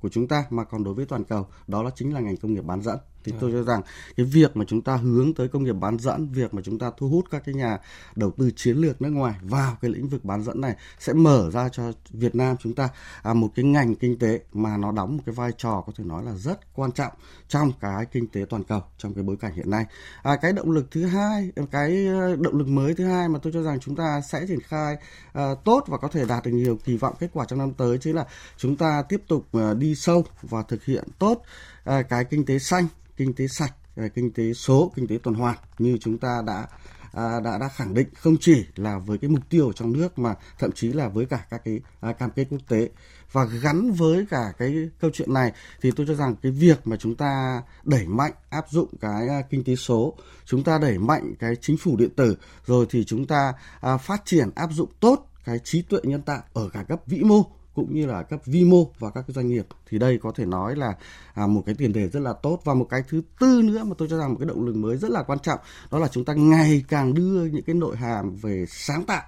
của 0.00 0.08
chúng 0.08 0.28
ta 0.28 0.44
mà 0.50 0.64
còn 0.64 0.84
đối 0.84 0.94
với 0.94 1.06
toàn 1.06 1.24
cầu. 1.24 1.46
Đó 1.66 1.82
là 1.82 1.90
chính 1.94 2.14
là 2.14 2.20
ngành 2.20 2.36
công 2.36 2.54
nghiệp 2.54 2.64
bán 2.64 2.82
dẫn 2.82 2.98
thì 3.28 3.36
tôi 3.40 3.52
cho 3.52 3.62
rằng 3.62 3.82
cái 4.16 4.26
việc 4.26 4.56
mà 4.56 4.64
chúng 4.68 4.82
ta 4.82 4.96
hướng 4.96 5.34
tới 5.34 5.48
công 5.48 5.64
nghiệp 5.64 5.72
bán 5.72 5.98
dẫn 5.98 6.28
việc 6.32 6.54
mà 6.54 6.62
chúng 6.64 6.78
ta 6.78 6.90
thu 6.96 7.08
hút 7.08 7.24
các 7.30 7.42
cái 7.46 7.54
nhà 7.54 7.78
đầu 8.16 8.30
tư 8.30 8.50
chiến 8.56 8.76
lược 8.76 9.02
nước 9.02 9.10
ngoài 9.10 9.34
vào 9.42 9.76
cái 9.80 9.90
lĩnh 9.90 10.08
vực 10.08 10.24
bán 10.24 10.42
dẫn 10.42 10.60
này 10.60 10.76
sẽ 10.98 11.12
mở 11.12 11.50
ra 11.50 11.68
cho 11.68 11.92
Việt 12.10 12.34
Nam 12.34 12.56
chúng 12.60 12.74
ta 12.74 12.88
à, 13.22 13.34
một 13.34 13.48
cái 13.54 13.64
ngành 13.64 13.94
kinh 13.94 14.18
tế 14.18 14.40
mà 14.52 14.76
nó 14.76 14.92
đóng 14.92 15.16
một 15.16 15.22
cái 15.26 15.34
vai 15.34 15.52
trò 15.58 15.82
có 15.86 15.92
thể 15.96 16.04
nói 16.04 16.24
là 16.24 16.34
rất 16.34 16.74
quan 16.74 16.92
trọng 16.92 17.12
trong 17.48 17.72
cái 17.80 18.06
kinh 18.06 18.26
tế 18.28 18.44
toàn 18.50 18.64
cầu 18.64 18.82
trong 18.98 19.14
cái 19.14 19.24
bối 19.24 19.36
cảnh 19.40 19.54
hiện 19.54 19.70
nay. 19.70 19.84
À, 20.22 20.36
cái 20.36 20.52
động 20.52 20.70
lực 20.70 20.90
thứ 20.90 21.06
hai 21.06 21.50
cái 21.70 22.06
ờ, 22.06 22.36
động 22.36 22.58
lực 22.58 22.68
mới 22.68 22.94
thứ 22.94 23.04
hai 23.04 23.28
mà 23.28 23.38
tôi 23.42 23.52
cho 23.52 23.62
rằng 23.62 23.80
chúng 23.80 23.96
ta 23.96 24.20
sẽ 24.20 24.46
triển 24.48 24.60
khai 24.60 24.96
uh, 25.38 25.64
tốt 25.64 25.84
và 25.86 25.98
có 25.98 26.08
thể 26.08 26.24
đạt 26.24 26.44
được 26.44 26.50
nhiều 26.50 26.78
kỳ 26.84 26.96
vọng 26.96 27.14
kết 27.20 27.28
quả 27.32 27.44
trong 27.48 27.58
năm 27.58 27.72
tới 27.72 27.98
chính 27.98 28.16
là 28.16 28.26
chúng 28.56 28.76
ta 28.76 29.02
tiếp 29.08 29.22
tục 29.28 29.46
uh, 29.56 29.76
đi 29.76 29.94
sâu 29.94 30.24
và 30.42 30.62
thực 30.62 30.84
hiện 30.84 31.04
tốt 31.18 31.42
À, 31.88 32.02
cái 32.02 32.24
kinh 32.24 32.44
tế 32.44 32.58
xanh 32.58 32.86
kinh 33.16 33.34
tế 33.34 33.46
sạch 33.48 33.74
à, 33.96 34.08
kinh 34.14 34.32
tế 34.32 34.52
số 34.52 34.92
kinh 34.96 35.06
tế 35.06 35.18
tuần 35.22 35.34
hoàn 35.34 35.56
như 35.78 35.98
chúng 36.00 36.18
ta 36.18 36.42
đã 36.46 36.66
à, 37.12 37.40
đã 37.40 37.58
đã 37.58 37.68
khẳng 37.68 37.94
định 37.94 38.08
không 38.14 38.36
chỉ 38.40 38.66
là 38.76 38.98
với 38.98 39.18
cái 39.18 39.30
mục 39.30 39.48
tiêu 39.50 39.72
trong 39.72 39.92
nước 39.92 40.18
mà 40.18 40.34
thậm 40.58 40.72
chí 40.72 40.92
là 40.92 41.08
với 41.08 41.26
cả 41.26 41.44
các 41.50 41.64
cái 41.64 41.80
à, 42.00 42.12
cam 42.12 42.30
kết 42.30 42.46
quốc 42.50 42.60
tế. 42.68 42.88
Và 43.32 43.44
gắn 43.44 43.92
với 43.92 44.26
cả 44.30 44.52
cái 44.58 44.88
câu 45.00 45.10
chuyện 45.14 45.34
này 45.34 45.52
thì 45.82 45.90
tôi 45.90 46.06
cho 46.06 46.14
rằng 46.14 46.36
cái 46.42 46.52
việc 46.52 46.86
mà 46.86 46.96
chúng 46.96 47.14
ta 47.14 47.62
đẩy 47.84 48.06
mạnh 48.06 48.32
áp 48.50 48.64
dụng 48.70 48.88
cái 49.00 49.28
à, 49.28 49.42
kinh 49.50 49.64
tế 49.64 49.76
số 49.76 50.14
chúng 50.44 50.64
ta 50.64 50.78
đẩy 50.78 50.98
mạnh 50.98 51.34
cái 51.38 51.56
chính 51.60 51.76
phủ 51.76 51.96
điện 51.96 52.10
tử 52.16 52.36
rồi 52.66 52.86
thì 52.90 53.04
chúng 53.04 53.26
ta 53.26 53.52
à, 53.80 53.96
phát 53.96 54.22
triển 54.24 54.50
áp 54.54 54.70
dụng 54.72 54.90
tốt 55.00 55.30
cái 55.44 55.58
trí 55.58 55.82
tuệ 55.82 56.00
nhân 56.02 56.22
tạo 56.22 56.42
ở 56.52 56.68
cả 56.68 56.82
cấp 56.82 57.00
vĩ 57.06 57.22
mô 57.22 57.57
cũng 57.78 57.94
như 57.94 58.06
là 58.06 58.22
cấp 58.22 58.40
vi 58.46 58.64
mô 58.64 58.90
và 58.98 59.10
các 59.10 59.24
cái 59.26 59.34
doanh 59.34 59.48
nghiệp 59.48 59.66
thì 59.86 59.98
đây 59.98 60.18
có 60.22 60.32
thể 60.34 60.44
nói 60.44 60.76
là 60.76 60.94
à, 61.34 61.46
một 61.46 61.62
cái 61.66 61.74
tiền 61.74 61.92
đề 61.92 62.08
rất 62.08 62.20
là 62.20 62.32
tốt. 62.32 62.60
Và 62.64 62.74
một 62.74 62.86
cái 62.90 63.02
thứ 63.08 63.22
tư 63.40 63.62
nữa 63.64 63.84
mà 63.84 63.94
tôi 63.98 64.08
cho 64.10 64.18
rằng 64.18 64.30
một 64.30 64.36
cái 64.40 64.48
động 64.48 64.64
lực 64.64 64.76
mới 64.76 64.96
rất 64.96 65.10
là 65.10 65.22
quan 65.22 65.38
trọng 65.38 65.58
đó 65.90 65.98
là 65.98 66.08
chúng 66.08 66.24
ta 66.24 66.34
ngày 66.34 66.84
càng 66.88 67.14
đưa 67.14 67.44
những 67.44 67.62
cái 67.62 67.74
nội 67.74 67.96
hàm 67.96 68.36
về 68.36 68.64
sáng 68.68 69.04
tạo 69.04 69.22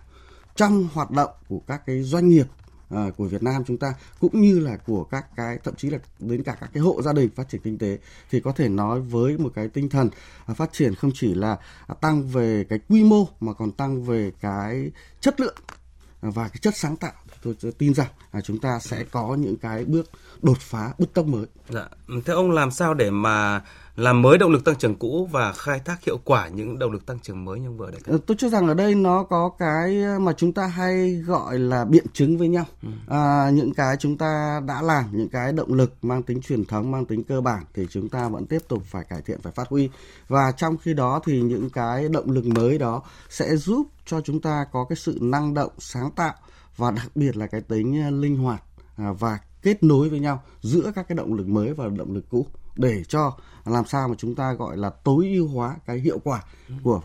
trong 0.57 0.89
hoạt 0.93 1.11
động 1.11 1.31
của 1.49 1.61
các 1.67 1.87
cái 1.87 2.03
doanh 2.03 2.29
nghiệp 2.29 2.47
à, 2.91 3.07
của 3.17 3.25
Việt 3.25 3.43
Nam 3.43 3.65
chúng 3.67 3.79
ta 3.79 3.95
cũng 4.21 4.41
như 4.41 4.59
là 4.59 4.77
của 4.77 5.05
các 5.05 5.27
cái 5.37 5.59
thậm 5.65 5.75
chí 5.75 5.91
là 5.91 5.99
đến 6.19 6.43
cả 6.43 6.57
các 6.61 6.71
cái 6.73 6.83
hộ 6.83 7.03
gia 7.03 7.13
đình 7.13 7.29
phát 7.37 7.49
triển 7.49 7.61
kinh 7.65 7.79
tế. 7.79 7.99
Thì 8.31 8.41
có 8.41 8.53
thể 8.53 8.69
nói 8.69 9.01
với 9.01 9.39
một 9.39 9.53
cái 9.55 9.69
tinh 9.69 9.89
thần 9.89 10.09
à, 10.47 10.55
phát 10.55 10.73
triển 10.73 10.95
không 10.95 11.11
chỉ 11.15 11.35
là 11.35 11.57
tăng 12.01 12.23
về 12.23 12.65
cái 12.69 12.79
quy 12.89 13.05
mô 13.05 13.29
mà 13.41 13.53
còn 13.53 13.73
tăng 13.73 14.03
về 14.03 14.33
cái 14.41 14.91
chất 15.21 15.41
lượng 15.41 15.57
và 16.21 16.49
cái 16.49 16.59
chất 16.63 16.77
sáng 16.77 16.97
tạo, 16.97 17.13
tôi 17.43 17.55
tin 17.79 17.95
rằng 17.95 18.09
là 18.33 18.41
chúng 18.41 18.59
ta 18.59 18.79
sẽ 18.79 19.05
có 19.05 19.35
những 19.35 19.57
cái 19.57 19.85
bước 19.85 20.11
đột 20.43 20.59
phá 20.61 20.93
bứt 20.99 21.15
tốc 21.15 21.27
mới. 21.27 21.47
Dạ. 21.69 21.89
Theo 22.25 22.37
ông 22.37 22.51
làm 22.51 22.71
sao 22.71 22.95
để 22.95 23.11
mà 23.11 23.63
làm 24.01 24.23
mới 24.23 24.39
động 24.39 24.51
lực 24.51 24.65
tăng 24.65 24.77
trưởng 24.77 24.95
cũ 24.95 25.29
và 25.33 25.53
khai 25.53 25.81
thác 25.85 26.05
hiệu 26.05 26.19
quả 26.25 26.49
những 26.49 26.79
động 26.79 26.93
lực 26.93 27.07
tăng 27.07 27.19
trưởng 27.19 27.45
mới 27.45 27.61
như 27.61 27.69
ông 27.69 27.77
vừa 27.77 27.91
cập. 27.91 28.07
Ờ, 28.07 28.19
tôi 28.27 28.37
cho 28.41 28.49
rằng 28.49 28.69
ở 28.69 28.75
đây 28.75 28.95
nó 28.95 29.23
có 29.23 29.51
cái 29.59 29.97
mà 30.21 30.33
chúng 30.33 30.53
ta 30.53 30.67
hay 30.67 31.13
gọi 31.15 31.59
là 31.59 31.85
biện 31.85 32.05
chứng 32.13 32.39
với 32.39 32.49
nhau. 32.49 32.65
Ừ. 32.83 32.89
À, 33.09 33.51
những 33.51 33.75
cái 33.75 33.97
chúng 33.97 34.19
ta 34.19 34.61
đã 34.67 34.83
làm, 34.83 35.05
những 35.13 35.29
cái 35.29 35.53
động 35.53 35.75
lực 35.75 35.93
mang 36.03 36.23
tính 36.23 36.41
truyền 36.41 36.65
thống, 36.65 36.91
mang 36.91 37.05
tính 37.05 37.25
cơ 37.25 37.41
bản 37.41 37.65
thì 37.75 37.87
chúng 37.91 38.09
ta 38.09 38.29
vẫn 38.29 38.47
tiếp 38.47 38.59
tục 38.69 38.83
phải 38.85 39.05
cải 39.05 39.23
thiện, 39.23 39.41
phải 39.41 39.53
phát 39.53 39.69
huy. 39.69 39.91
Và 40.29 40.53
trong 40.53 40.77
khi 40.77 40.95
đó 40.95 41.21
thì 41.25 41.41
những 41.41 41.71
cái 41.71 42.09
động 42.09 42.31
lực 42.31 42.47
mới 42.47 42.79
đó 42.79 43.03
sẽ 43.29 43.57
giúp 43.57 43.87
cho 44.07 44.21
chúng 44.21 44.41
ta 44.41 44.65
có 44.73 44.85
cái 44.89 44.97
sự 44.97 45.19
năng 45.21 45.55
động, 45.55 45.73
sáng 45.79 46.11
tạo 46.11 46.35
và 46.77 46.91
đặc 46.91 47.11
biệt 47.15 47.37
là 47.37 47.47
cái 47.47 47.61
tính 47.61 48.21
linh 48.21 48.37
hoạt 48.37 48.63
à, 48.97 49.13
và 49.13 49.39
kết 49.63 49.83
nối 49.83 50.09
với 50.09 50.21
nhau 50.21 50.43
giữa 50.61 50.93
các 50.95 51.09
cái 51.09 51.17
động 51.17 51.35
lực 51.35 51.49
mới 51.49 51.75
và 51.75 51.89
động 51.89 52.15
lực 52.15 52.25
cũ 52.31 52.47
để 52.77 53.05
cho 53.09 53.37
làm 53.65 53.85
sao 53.85 54.09
mà 54.09 54.15
chúng 54.19 54.35
ta 54.35 54.53
gọi 54.53 54.77
là 54.77 54.91
tối 54.91 55.29
ưu 55.35 55.49
hóa 55.49 55.77
cái 55.87 55.99
hiệu 55.99 56.19
quả 56.25 56.43
của 56.83 57.01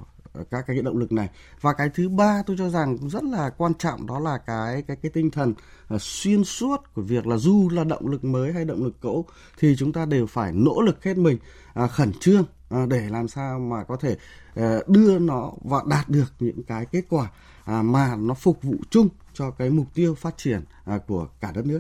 các 0.52 0.64
cái 0.68 0.82
động 0.82 0.98
lực 0.98 1.12
này. 1.12 1.30
Và 1.62 1.74
cái 1.74 1.90
thứ 1.90 2.10
ba 2.10 2.44
tôi 2.46 2.56
cho 2.60 2.70
rằng 2.70 2.98
cũng 2.98 3.10
rất 3.10 3.24
là 3.24 3.50
quan 3.50 3.74
trọng 3.74 4.08
đó 4.08 4.20
là 4.20 4.38
cái 4.38 4.82
cái 4.82 4.98
cái 5.02 5.12
tinh 5.14 5.32
thần 5.32 5.54
uh, 5.94 6.02
xuyên 6.02 6.44
suốt 6.44 6.94
của 6.94 7.02
việc 7.02 7.28
là 7.28 7.38
dù 7.38 7.70
là 7.70 7.84
động 7.84 8.08
lực 8.08 8.24
mới 8.24 8.54
hay 8.54 8.66
động 8.66 8.84
lực 8.84 9.02
cũ 9.02 9.26
thì 9.60 9.76
chúng 9.78 9.94
ta 9.94 10.06
đều 10.06 10.28
phải 10.28 10.52
nỗ 10.54 10.82
lực 10.82 11.04
hết 11.04 11.18
mình 11.18 11.38
uh, 11.84 11.92
khẩn 11.92 12.12
trương 12.20 12.46
uh, 12.84 12.90
để 12.90 13.10
làm 13.10 13.28
sao 13.28 13.60
mà 13.60 13.84
có 13.84 13.98
thể 13.98 14.18
uh, 14.60 14.88
đưa 14.88 15.20
nó 15.20 15.52
và 15.64 15.84
đạt 15.88 16.10
được 16.10 16.34
những 16.40 16.64
cái 16.64 16.86
kết 16.86 17.04
quả 17.10 17.24
uh, 17.24 17.86
mà 17.86 18.16
nó 18.16 18.34
phục 18.34 18.64
vụ 18.64 18.76
chung 18.90 19.10
cho 19.34 19.52
cái 19.52 19.70
mục 19.70 19.88
tiêu 19.94 20.16
phát 20.16 20.38
triển 20.38 20.62
uh, 20.96 21.02
của 21.08 21.28
cả 21.42 21.52
đất 21.52 21.66
nước 21.66 21.80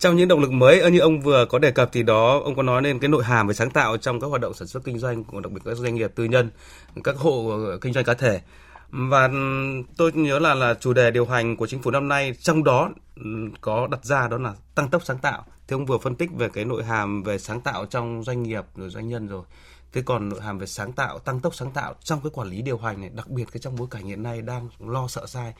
trong 0.00 0.16
những 0.16 0.28
động 0.28 0.40
lực 0.40 0.52
mới 0.52 0.80
ờ, 0.80 0.88
như 0.88 0.98
ông 0.98 1.20
vừa 1.20 1.44
có 1.44 1.58
đề 1.58 1.70
cập 1.70 1.90
thì 1.92 2.02
đó, 2.02 2.40
ông 2.44 2.54
có 2.56 2.62
nói 2.62 2.82
lên 2.82 2.98
cái 2.98 3.08
nội 3.08 3.24
hàm 3.24 3.46
về 3.46 3.54
sáng 3.54 3.70
tạo 3.70 3.96
trong 3.96 4.20
các 4.20 4.26
hoạt 4.26 4.40
động 4.40 4.54
sản 4.54 4.68
xuất 4.68 4.84
kinh 4.84 4.98
doanh 4.98 5.24
của 5.24 5.40
đặc 5.40 5.52
biệt 5.52 5.60
các 5.64 5.76
doanh 5.76 5.94
nghiệp 5.94 6.12
tư 6.14 6.24
nhân, 6.24 6.50
các 7.04 7.16
hộ 7.16 7.48
ờ, 7.48 7.78
kinh 7.78 7.92
doanh 7.92 8.04
cá 8.04 8.14
thể. 8.14 8.40
Và 8.90 9.26
ừ, 9.26 9.36
tôi 9.96 10.12
nhớ 10.14 10.38
là 10.38 10.54
là 10.54 10.74
chủ 10.74 10.92
đề 10.92 11.10
điều 11.10 11.26
hành 11.26 11.56
của 11.56 11.66
chính 11.66 11.82
phủ 11.82 11.90
năm 11.90 12.08
nay 12.08 12.34
trong 12.40 12.64
đó 12.64 12.90
ừ, 13.16 13.22
có 13.60 13.88
đặt 13.90 14.04
ra 14.04 14.28
đó 14.28 14.38
là 14.38 14.54
tăng 14.74 14.88
tốc 14.88 15.02
sáng 15.04 15.18
tạo. 15.18 15.44
Thì 15.68 15.74
ông 15.74 15.86
vừa 15.86 15.98
phân 15.98 16.14
tích 16.14 16.30
về 16.32 16.48
cái 16.48 16.64
nội 16.64 16.84
hàm 16.84 17.22
về 17.22 17.38
sáng 17.38 17.60
tạo 17.60 17.86
trong 17.86 18.22
doanh 18.24 18.42
nghiệp 18.42 18.64
rồi 18.76 18.90
doanh 18.90 19.08
nhân 19.08 19.26
rồi. 19.28 19.42
Thế 19.92 20.02
còn 20.02 20.28
nội 20.28 20.40
hàm 20.40 20.58
về 20.58 20.66
sáng 20.66 20.92
tạo, 20.92 21.18
tăng 21.18 21.40
tốc 21.40 21.54
sáng 21.54 21.70
tạo 21.70 21.94
trong 22.02 22.20
cái 22.22 22.30
quản 22.34 22.48
lý 22.48 22.62
điều 22.62 22.78
hành 22.78 23.00
này, 23.00 23.10
đặc 23.14 23.28
biệt 23.28 23.44
cái 23.52 23.60
trong 23.60 23.76
bối 23.76 23.88
cảnh 23.90 24.04
hiện 24.04 24.22
nay 24.22 24.42
đang 24.42 24.68
lo 24.78 25.08
sợ 25.08 25.26
sai. 25.26 25.54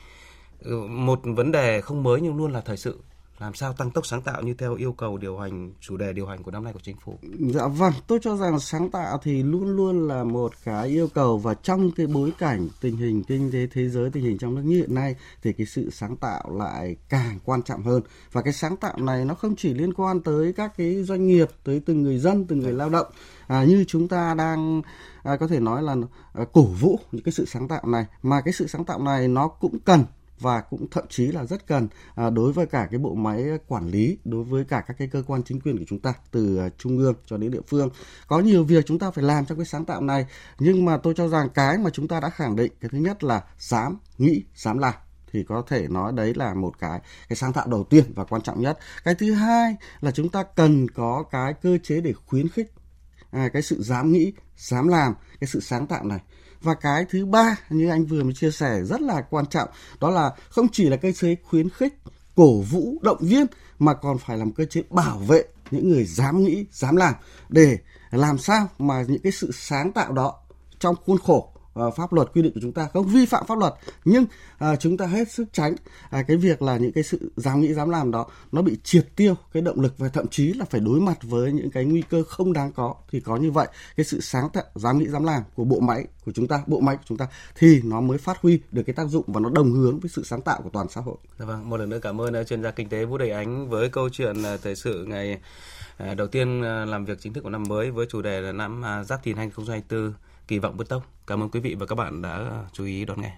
Ừ, 0.59 0.81
một 0.87 1.19
vấn 1.23 1.51
đề 1.51 1.81
không 1.81 2.03
mới 2.03 2.21
nhưng 2.21 2.37
luôn 2.37 2.51
là 2.51 2.61
thời 2.61 2.77
sự 2.77 2.99
làm 3.41 3.53
sao 3.53 3.73
tăng 3.73 3.91
tốc 3.91 4.05
sáng 4.05 4.21
tạo 4.21 4.41
như 4.41 4.53
theo 4.53 4.75
yêu 4.75 4.93
cầu 4.93 5.17
điều 5.17 5.37
hành 5.37 5.73
chủ 5.79 5.97
đề 5.97 6.13
điều 6.13 6.27
hành 6.27 6.43
của 6.43 6.51
năm 6.51 6.63
nay 6.63 6.73
của 6.73 6.79
chính 6.83 6.97
phủ. 6.97 7.19
Dạ 7.53 7.67
vâng, 7.67 7.93
tôi 8.07 8.19
cho 8.21 8.37
rằng 8.37 8.59
sáng 8.59 8.91
tạo 8.91 9.19
thì 9.23 9.43
luôn 9.43 9.75
luôn 9.75 10.07
là 10.07 10.23
một 10.23 10.51
cái 10.63 10.87
yêu 10.87 11.07
cầu 11.13 11.37
và 11.37 11.53
trong 11.53 11.91
cái 11.91 12.07
bối 12.07 12.31
cảnh 12.37 12.69
tình 12.81 12.97
hình 12.97 13.23
kinh 13.23 13.51
tế 13.51 13.67
thế 13.71 13.89
giới 13.89 14.09
tình 14.09 14.23
hình 14.23 14.37
trong 14.37 14.55
nước 14.55 14.61
như 14.65 14.75
hiện 14.75 14.95
nay 14.95 15.15
thì 15.43 15.53
cái 15.53 15.67
sự 15.67 15.89
sáng 15.89 16.17
tạo 16.17 16.57
lại 16.57 16.95
càng 17.09 17.39
quan 17.45 17.63
trọng 17.63 17.83
hơn. 17.83 18.01
Và 18.31 18.41
cái 18.41 18.53
sáng 18.53 18.77
tạo 18.77 18.97
này 18.97 19.25
nó 19.25 19.33
không 19.33 19.55
chỉ 19.55 19.73
liên 19.73 19.93
quan 19.93 20.21
tới 20.21 20.53
các 20.53 20.73
cái 20.77 21.03
doanh 21.03 21.27
nghiệp 21.27 21.47
tới 21.63 21.81
từng 21.85 22.01
người 22.01 22.17
dân 22.17 22.45
từng 22.47 22.59
người 22.59 22.73
lao 22.73 22.89
động. 22.89 23.07
À, 23.47 23.63
như 23.63 23.85
chúng 23.87 24.07
ta 24.07 24.33
đang 24.33 24.81
à, 25.23 25.37
có 25.37 25.47
thể 25.47 25.59
nói 25.59 25.83
là 25.83 25.95
à, 26.33 26.43
cổ 26.53 26.63
vũ 26.63 26.99
những 27.11 27.23
cái 27.23 27.31
sự 27.31 27.45
sáng 27.45 27.67
tạo 27.67 27.85
này. 27.87 28.05
Mà 28.23 28.41
cái 28.41 28.53
sự 28.53 28.67
sáng 28.67 28.85
tạo 28.85 29.01
này 29.01 29.27
nó 29.27 29.47
cũng 29.47 29.79
cần 29.79 30.03
và 30.41 30.61
cũng 30.61 30.87
thậm 30.91 31.05
chí 31.09 31.27
là 31.27 31.45
rất 31.45 31.67
cần 31.67 31.87
à, 32.15 32.29
đối 32.29 32.53
với 32.53 32.65
cả 32.65 32.87
cái 32.91 32.99
bộ 32.99 33.15
máy 33.15 33.45
quản 33.67 33.87
lý 33.87 34.17
đối 34.23 34.43
với 34.43 34.63
cả 34.63 34.83
các 34.87 34.97
cái 34.99 35.07
cơ 35.07 35.23
quan 35.27 35.43
chính 35.43 35.61
quyền 35.61 35.77
của 35.77 35.85
chúng 35.87 35.99
ta 35.99 36.13
từ 36.31 36.57
à, 36.57 36.69
trung 36.77 36.97
ương 36.97 37.15
cho 37.25 37.37
đến 37.37 37.51
địa 37.51 37.61
phương. 37.67 37.89
Có 38.27 38.39
nhiều 38.39 38.63
việc 38.63 38.85
chúng 38.85 38.99
ta 38.99 39.11
phải 39.11 39.23
làm 39.23 39.45
trong 39.45 39.57
cái 39.57 39.65
sáng 39.65 39.85
tạo 39.85 40.01
này 40.01 40.25
nhưng 40.59 40.85
mà 40.85 40.97
tôi 40.97 41.13
cho 41.17 41.27
rằng 41.27 41.49
cái 41.49 41.77
mà 41.77 41.89
chúng 41.89 42.07
ta 42.07 42.19
đã 42.19 42.29
khẳng 42.29 42.55
định 42.55 42.71
cái 42.81 42.89
thứ 42.89 42.97
nhất 42.97 43.23
là 43.23 43.43
dám 43.59 43.97
nghĩ 44.17 44.43
dám 44.55 44.77
làm 44.77 44.93
thì 45.33 45.43
có 45.43 45.63
thể 45.67 45.87
nói 45.87 46.11
đấy 46.15 46.33
là 46.35 46.53
một 46.53 46.79
cái 46.79 46.99
cái 47.29 47.35
sáng 47.35 47.53
tạo 47.53 47.67
đầu 47.67 47.83
tiên 47.83 48.03
và 48.15 48.23
quan 48.23 48.41
trọng 48.41 48.61
nhất. 48.61 48.79
Cái 49.03 49.15
thứ 49.15 49.33
hai 49.33 49.75
là 50.01 50.11
chúng 50.11 50.29
ta 50.29 50.43
cần 50.43 50.87
có 50.89 51.23
cái 51.31 51.53
cơ 51.53 51.77
chế 51.83 52.01
để 52.01 52.13
khuyến 52.25 52.49
khích 52.49 52.71
à, 53.31 53.49
cái 53.53 53.61
sự 53.61 53.83
dám 53.83 54.11
nghĩ 54.11 54.33
dám 54.57 54.87
làm 54.87 55.13
cái 55.39 55.47
sự 55.47 55.59
sáng 55.59 55.87
tạo 55.87 56.03
này 56.03 56.19
và 56.61 56.73
cái 56.73 57.05
thứ 57.09 57.25
ba 57.25 57.55
như 57.69 57.89
anh 57.89 58.05
vừa 58.05 58.23
mới 58.23 58.33
chia 58.33 58.51
sẻ 58.51 58.81
rất 58.83 59.01
là 59.01 59.21
quan 59.21 59.45
trọng, 59.45 59.69
đó 59.99 60.09
là 60.09 60.31
không 60.49 60.67
chỉ 60.71 60.89
là 60.89 60.97
cơ 60.97 61.11
chế 61.11 61.35
khuyến 61.43 61.69
khích 61.69 61.93
cổ 62.35 62.61
vũ 62.61 62.97
động 63.01 63.17
viên, 63.21 63.45
mà 63.79 63.93
còn 63.93 64.17
phải 64.17 64.37
làm 64.37 64.51
cơ 64.51 64.65
chế 64.65 64.83
bảo 64.89 65.17
vệ 65.17 65.43
những 65.71 65.89
người 65.89 66.05
dám 66.05 66.43
nghĩ, 66.43 66.65
dám 66.71 66.95
làm 66.95 67.13
để 67.49 67.77
làm 68.11 68.37
sao 68.37 68.69
mà 68.79 69.03
những 69.07 69.21
cái 69.21 69.31
sự 69.31 69.51
sáng 69.53 69.91
tạo 69.91 70.11
đó 70.11 70.39
trong 70.79 70.95
khuôn 71.05 71.17
khổ 71.17 71.50
uh, 71.79 71.95
pháp 71.95 72.13
luật 72.13 72.27
quy 72.33 72.41
định 72.41 72.53
của 72.53 72.59
chúng 72.63 72.71
ta 72.71 72.87
không? 72.93 73.07
Vi 73.07 73.25
phạm 73.25 73.45
pháp 73.47 73.57
luật 73.57 73.73
nhưng 74.05 74.23
uh, 74.23 74.79
chúng 74.79 74.97
ta 74.97 75.05
hết 75.05 75.31
sức 75.31 75.45
tránh 75.53 75.73
uh, 75.73 76.25
cái 76.27 76.37
việc 76.37 76.61
là 76.61 76.77
những 76.77 76.91
cái 76.91 77.03
sự 77.03 77.31
dám 77.35 77.61
nghĩ 77.61 77.73
dám 77.73 77.89
làm 77.89 78.11
đó 78.11 78.25
nó 78.51 78.61
bị 78.61 78.77
triệt 78.83 79.07
tiêu. 79.15 79.35
Cái 79.53 79.63
động 79.63 79.79
lực 79.79 79.93
và 79.97 80.07
thậm 80.07 80.27
chí 80.27 80.53
là 80.53 80.65
phải 80.65 80.81
đối 80.81 80.99
mặt 80.99 81.17
với 81.21 81.51
những 81.51 81.71
cái 81.71 81.85
nguy 81.85 82.03
cơ 82.09 82.23
không 82.23 82.53
đáng 82.53 82.71
có 82.71 82.95
thì 83.11 83.19
có 83.19 83.37
như 83.37 83.51
vậy. 83.51 83.67
Cái 83.97 84.05
sự 84.05 84.21
sáng 84.21 84.49
tạo 84.49 84.63
dám 84.75 84.99
nghĩ 84.99 85.07
dám 85.07 85.23
làm 85.23 85.43
của 85.55 85.63
bộ 85.63 85.79
máy 85.79 86.05
của 86.25 86.31
chúng 86.31 86.47
ta 86.47 86.63
bộ 86.67 86.79
máy 86.79 86.95
của 86.95 87.03
chúng 87.05 87.17
ta 87.17 87.27
thì 87.55 87.81
nó 87.83 88.01
mới 88.01 88.17
phát 88.17 88.37
huy 88.41 88.59
được 88.71 88.83
cái 88.85 88.93
tác 88.93 89.07
dụng 89.07 89.23
và 89.27 89.39
nó 89.39 89.49
đồng 89.49 89.71
hướng 89.71 89.99
với 89.99 90.09
sự 90.09 90.23
sáng 90.23 90.41
tạo 90.41 90.61
của 90.63 90.69
toàn 90.73 90.89
xã 90.89 91.01
hội. 91.01 91.17
Dạ 91.39 91.45
vâng, 91.45 91.69
một 91.69 91.77
lần 91.77 91.89
nữa 91.89 91.99
cảm 92.01 92.21
ơn 92.21 92.33
ờ, 92.33 92.43
chuyên 92.43 92.63
gia 92.63 92.71
kinh 92.71 92.89
tế 92.89 93.05
Vũ 93.05 93.17
Đầy 93.17 93.31
Ánh 93.31 93.69
với 93.69 93.89
câu 93.89 94.09
chuyện 94.09 94.35
thời 94.63 94.75
sự 94.75 95.05
ngày 95.05 95.39
đầu 96.17 96.27
tiên 96.27 96.61
làm 96.61 97.05
việc 97.05 97.19
chính 97.21 97.33
thức 97.33 97.41
của 97.41 97.49
năm 97.49 97.63
mới 97.67 97.91
với 97.91 98.05
chủ 98.09 98.21
đề 98.21 98.41
là 98.41 98.51
năm 98.51 98.85
à, 98.85 99.03
Giáp 99.03 99.23
Thìn 99.23 99.37
2024 99.37 100.13
kỳ 100.51 100.59
vọng 100.59 100.77
bứt 100.77 100.89
tốc. 100.89 101.03
Cảm 101.27 101.43
ơn 101.43 101.49
quý 101.49 101.59
vị 101.59 101.75
và 101.75 101.85
các 101.85 101.95
bạn 101.95 102.21
đã 102.21 102.65
chú 102.71 102.85
ý 102.85 103.05
đón 103.05 103.21
nghe. 103.21 103.37